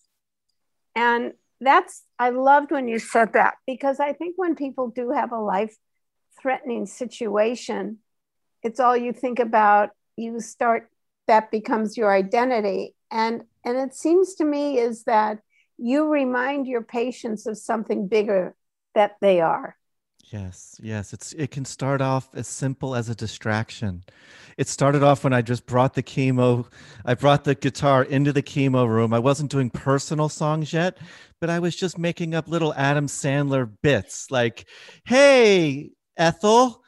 And 0.94 1.32
that's 1.60 2.02
i 2.18 2.30
loved 2.30 2.72
when 2.72 2.88
you 2.88 2.98
said 2.98 3.34
that 3.34 3.54
because 3.68 4.00
i 4.00 4.12
think 4.12 4.34
when 4.36 4.56
people 4.56 4.88
do 4.88 5.12
have 5.12 5.30
a 5.30 5.38
life 5.38 5.76
threatening 6.40 6.86
situation 6.86 7.98
it's 8.64 8.80
all 8.80 8.96
you 8.96 9.12
think 9.12 9.38
about 9.38 9.90
you 10.16 10.40
start 10.40 10.90
that 11.28 11.50
becomes 11.50 11.96
your 11.96 12.12
identity. 12.12 12.94
And 13.10 13.44
and 13.64 13.76
it 13.76 13.94
seems 13.94 14.34
to 14.36 14.44
me 14.44 14.78
is 14.78 15.04
that 15.04 15.38
you 15.78 16.08
remind 16.08 16.66
your 16.66 16.82
patients 16.82 17.46
of 17.46 17.56
something 17.56 18.08
bigger 18.08 18.54
that 18.94 19.16
they 19.20 19.40
are 19.40 19.76
yes 20.32 20.80
yes 20.82 21.12
it's 21.12 21.32
it 21.34 21.50
can 21.50 21.64
start 21.64 22.00
off 22.00 22.28
as 22.34 22.48
simple 22.48 22.94
as 22.94 23.08
a 23.08 23.14
distraction. 23.14 24.02
It 24.56 24.68
started 24.68 25.02
off 25.02 25.24
when 25.24 25.32
i 25.32 25.42
just 25.42 25.66
brought 25.66 25.94
the 25.94 26.02
chemo 26.02 26.66
i 27.04 27.14
brought 27.14 27.44
the 27.44 27.54
guitar 27.54 28.02
into 28.02 28.32
the 28.32 28.42
chemo 28.42 28.88
room. 28.88 29.12
I 29.12 29.18
wasn't 29.18 29.50
doing 29.50 29.70
personal 29.70 30.28
songs 30.28 30.72
yet 30.72 30.98
but 31.40 31.50
i 31.50 31.58
was 31.58 31.76
just 31.76 31.98
making 31.98 32.34
up 32.34 32.48
little 32.48 32.74
adam 32.74 33.06
sandler 33.06 33.70
bits 33.82 34.30
like 34.30 34.66
hey 35.04 35.90
ethel 36.16 36.82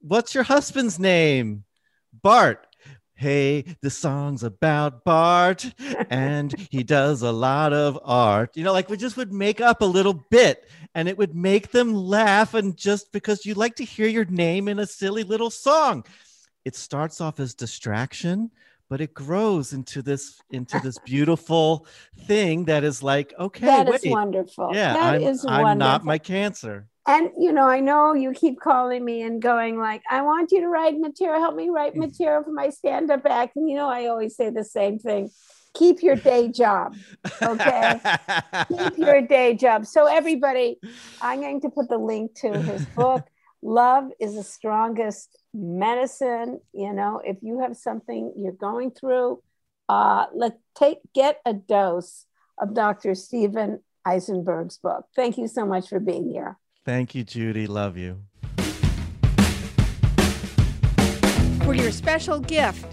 what's 0.00 0.34
your 0.34 0.44
husband's 0.44 0.98
name? 0.98 1.64
Bart 2.22 2.66
Hey, 3.18 3.64
the 3.80 3.90
song's 3.90 4.44
about 4.44 5.02
Bart 5.02 5.74
and 6.08 6.54
he 6.70 6.84
does 6.84 7.22
a 7.22 7.32
lot 7.32 7.72
of 7.72 7.98
art. 8.04 8.56
You 8.56 8.62
know, 8.62 8.72
like 8.72 8.88
we 8.88 8.96
just 8.96 9.16
would 9.16 9.32
make 9.32 9.60
up 9.60 9.82
a 9.82 9.86
little 9.86 10.14
bit 10.30 10.70
and 10.94 11.08
it 11.08 11.18
would 11.18 11.34
make 11.34 11.72
them 11.72 11.92
laugh. 11.92 12.54
And 12.54 12.76
just 12.76 13.10
because 13.10 13.44
you 13.44 13.54
like 13.54 13.74
to 13.76 13.84
hear 13.84 14.06
your 14.06 14.24
name 14.26 14.68
in 14.68 14.78
a 14.78 14.86
silly 14.86 15.24
little 15.24 15.50
song, 15.50 16.04
it 16.64 16.76
starts 16.76 17.20
off 17.20 17.40
as 17.40 17.54
distraction, 17.54 18.52
but 18.88 19.00
it 19.00 19.14
grows 19.14 19.72
into 19.72 20.00
this 20.00 20.40
into 20.50 20.78
this 20.78 20.98
beautiful 21.04 21.88
thing 22.26 22.66
that 22.66 22.84
is 22.84 23.02
like, 23.02 23.34
okay, 23.36 23.66
that 23.66 23.86
wait, 23.88 24.04
is 24.04 24.12
wonderful. 24.12 24.70
Yeah, 24.72 24.92
that 24.92 25.14
I'm, 25.16 25.22
is 25.22 25.44
I'm 25.44 25.76
not 25.76 26.04
my 26.04 26.18
cancer 26.18 26.86
and 27.08 27.30
you 27.38 27.52
know 27.52 27.66
i 27.66 27.80
know 27.80 28.12
you 28.12 28.32
keep 28.32 28.60
calling 28.60 29.04
me 29.04 29.22
and 29.22 29.42
going 29.42 29.78
like 29.78 30.02
i 30.08 30.22
want 30.22 30.52
you 30.52 30.60
to 30.60 30.68
write 30.68 30.96
material. 30.98 31.40
Help 31.40 31.56
me 31.56 31.70
write 31.70 31.94
mm. 31.94 32.06
material 32.06 32.44
for 32.44 32.52
my 32.52 32.68
stand-up 32.68 33.26
act. 33.26 33.56
And 33.56 33.68
you 33.68 33.74
know 33.74 33.88
i 33.88 34.06
always 34.06 34.36
say 34.36 34.50
the 34.50 34.64
same 34.64 34.98
thing 35.00 35.30
keep 35.74 36.02
your 36.02 36.16
day 36.16 36.48
job 36.48 36.96
okay? 37.42 38.00
Keep 38.68 38.98
your 39.06 39.20
day 39.22 39.54
job. 39.54 39.86
So 39.86 40.06
everybody 40.06 40.78
i'm 41.20 41.40
going 41.40 41.60
to 41.62 41.70
put 41.70 41.88
the 41.88 41.98
link 41.98 42.34
to 42.40 42.62
his 42.62 42.84
book 42.96 43.26
love 43.60 44.04
is 44.20 44.36
the 44.36 44.44
strongest 44.44 45.36
medicine. 45.52 46.60
You 46.72 46.92
know 46.92 47.20
if 47.24 47.38
you 47.42 47.60
have 47.60 47.76
something 47.76 48.34
you're 48.36 48.52
going 48.52 48.92
through 48.92 49.42
uh 49.88 50.26
let 50.34 50.58
take 50.76 50.98
get 51.14 51.40
a 51.46 51.54
dose 51.54 52.26
of 52.60 52.74
dr 52.74 53.14
steven 53.14 53.80
eisenberg's 54.04 54.78
book. 54.78 55.06
Thank 55.16 55.38
you 55.38 55.48
so 55.48 55.64
much 55.64 55.88
for 55.88 56.00
being 56.00 56.30
here 56.30 56.58
Thank 56.88 57.14
you, 57.14 57.22
Judy. 57.22 57.66
Love 57.66 57.98
you. 57.98 58.22
For 61.62 61.74
your 61.74 61.92
special 61.92 62.40
gift, 62.40 62.86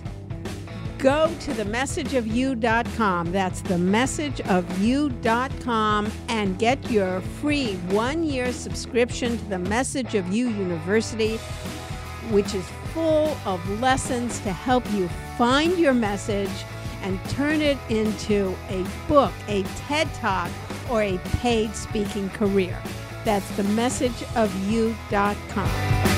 go 0.97 1.33
to 1.39 1.51
themessageofyou.com. 1.51 3.31
That's 3.31 3.61
themessageofyou.com 3.61 6.11
and 6.27 6.59
get 6.59 6.91
your 6.91 7.21
free 7.21 7.75
one 7.87 8.25
year 8.25 8.51
subscription 8.51 9.37
to 9.37 9.45
the 9.45 9.59
Message 9.59 10.13
of 10.13 10.27
You 10.27 10.49
University, 10.49 11.37
which 12.31 12.53
is 12.53 12.67
full 12.93 13.37
of 13.45 13.65
lessons 13.79 14.41
to 14.41 14.51
help 14.51 14.83
you 14.91 15.07
find 15.37 15.79
your 15.79 15.93
message 15.93 16.51
and 17.01 17.17
turn 17.29 17.61
it 17.61 17.77
into 17.87 18.53
a 18.67 18.85
book, 19.07 19.31
a 19.47 19.63
TED 19.87 20.13
Talk, 20.15 20.51
or 20.91 21.01
a 21.01 21.17
paid 21.39 21.73
speaking 21.73 22.27
career. 22.31 22.77
That's 23.25 23.49
themessageofyou.com. 23.57 26.14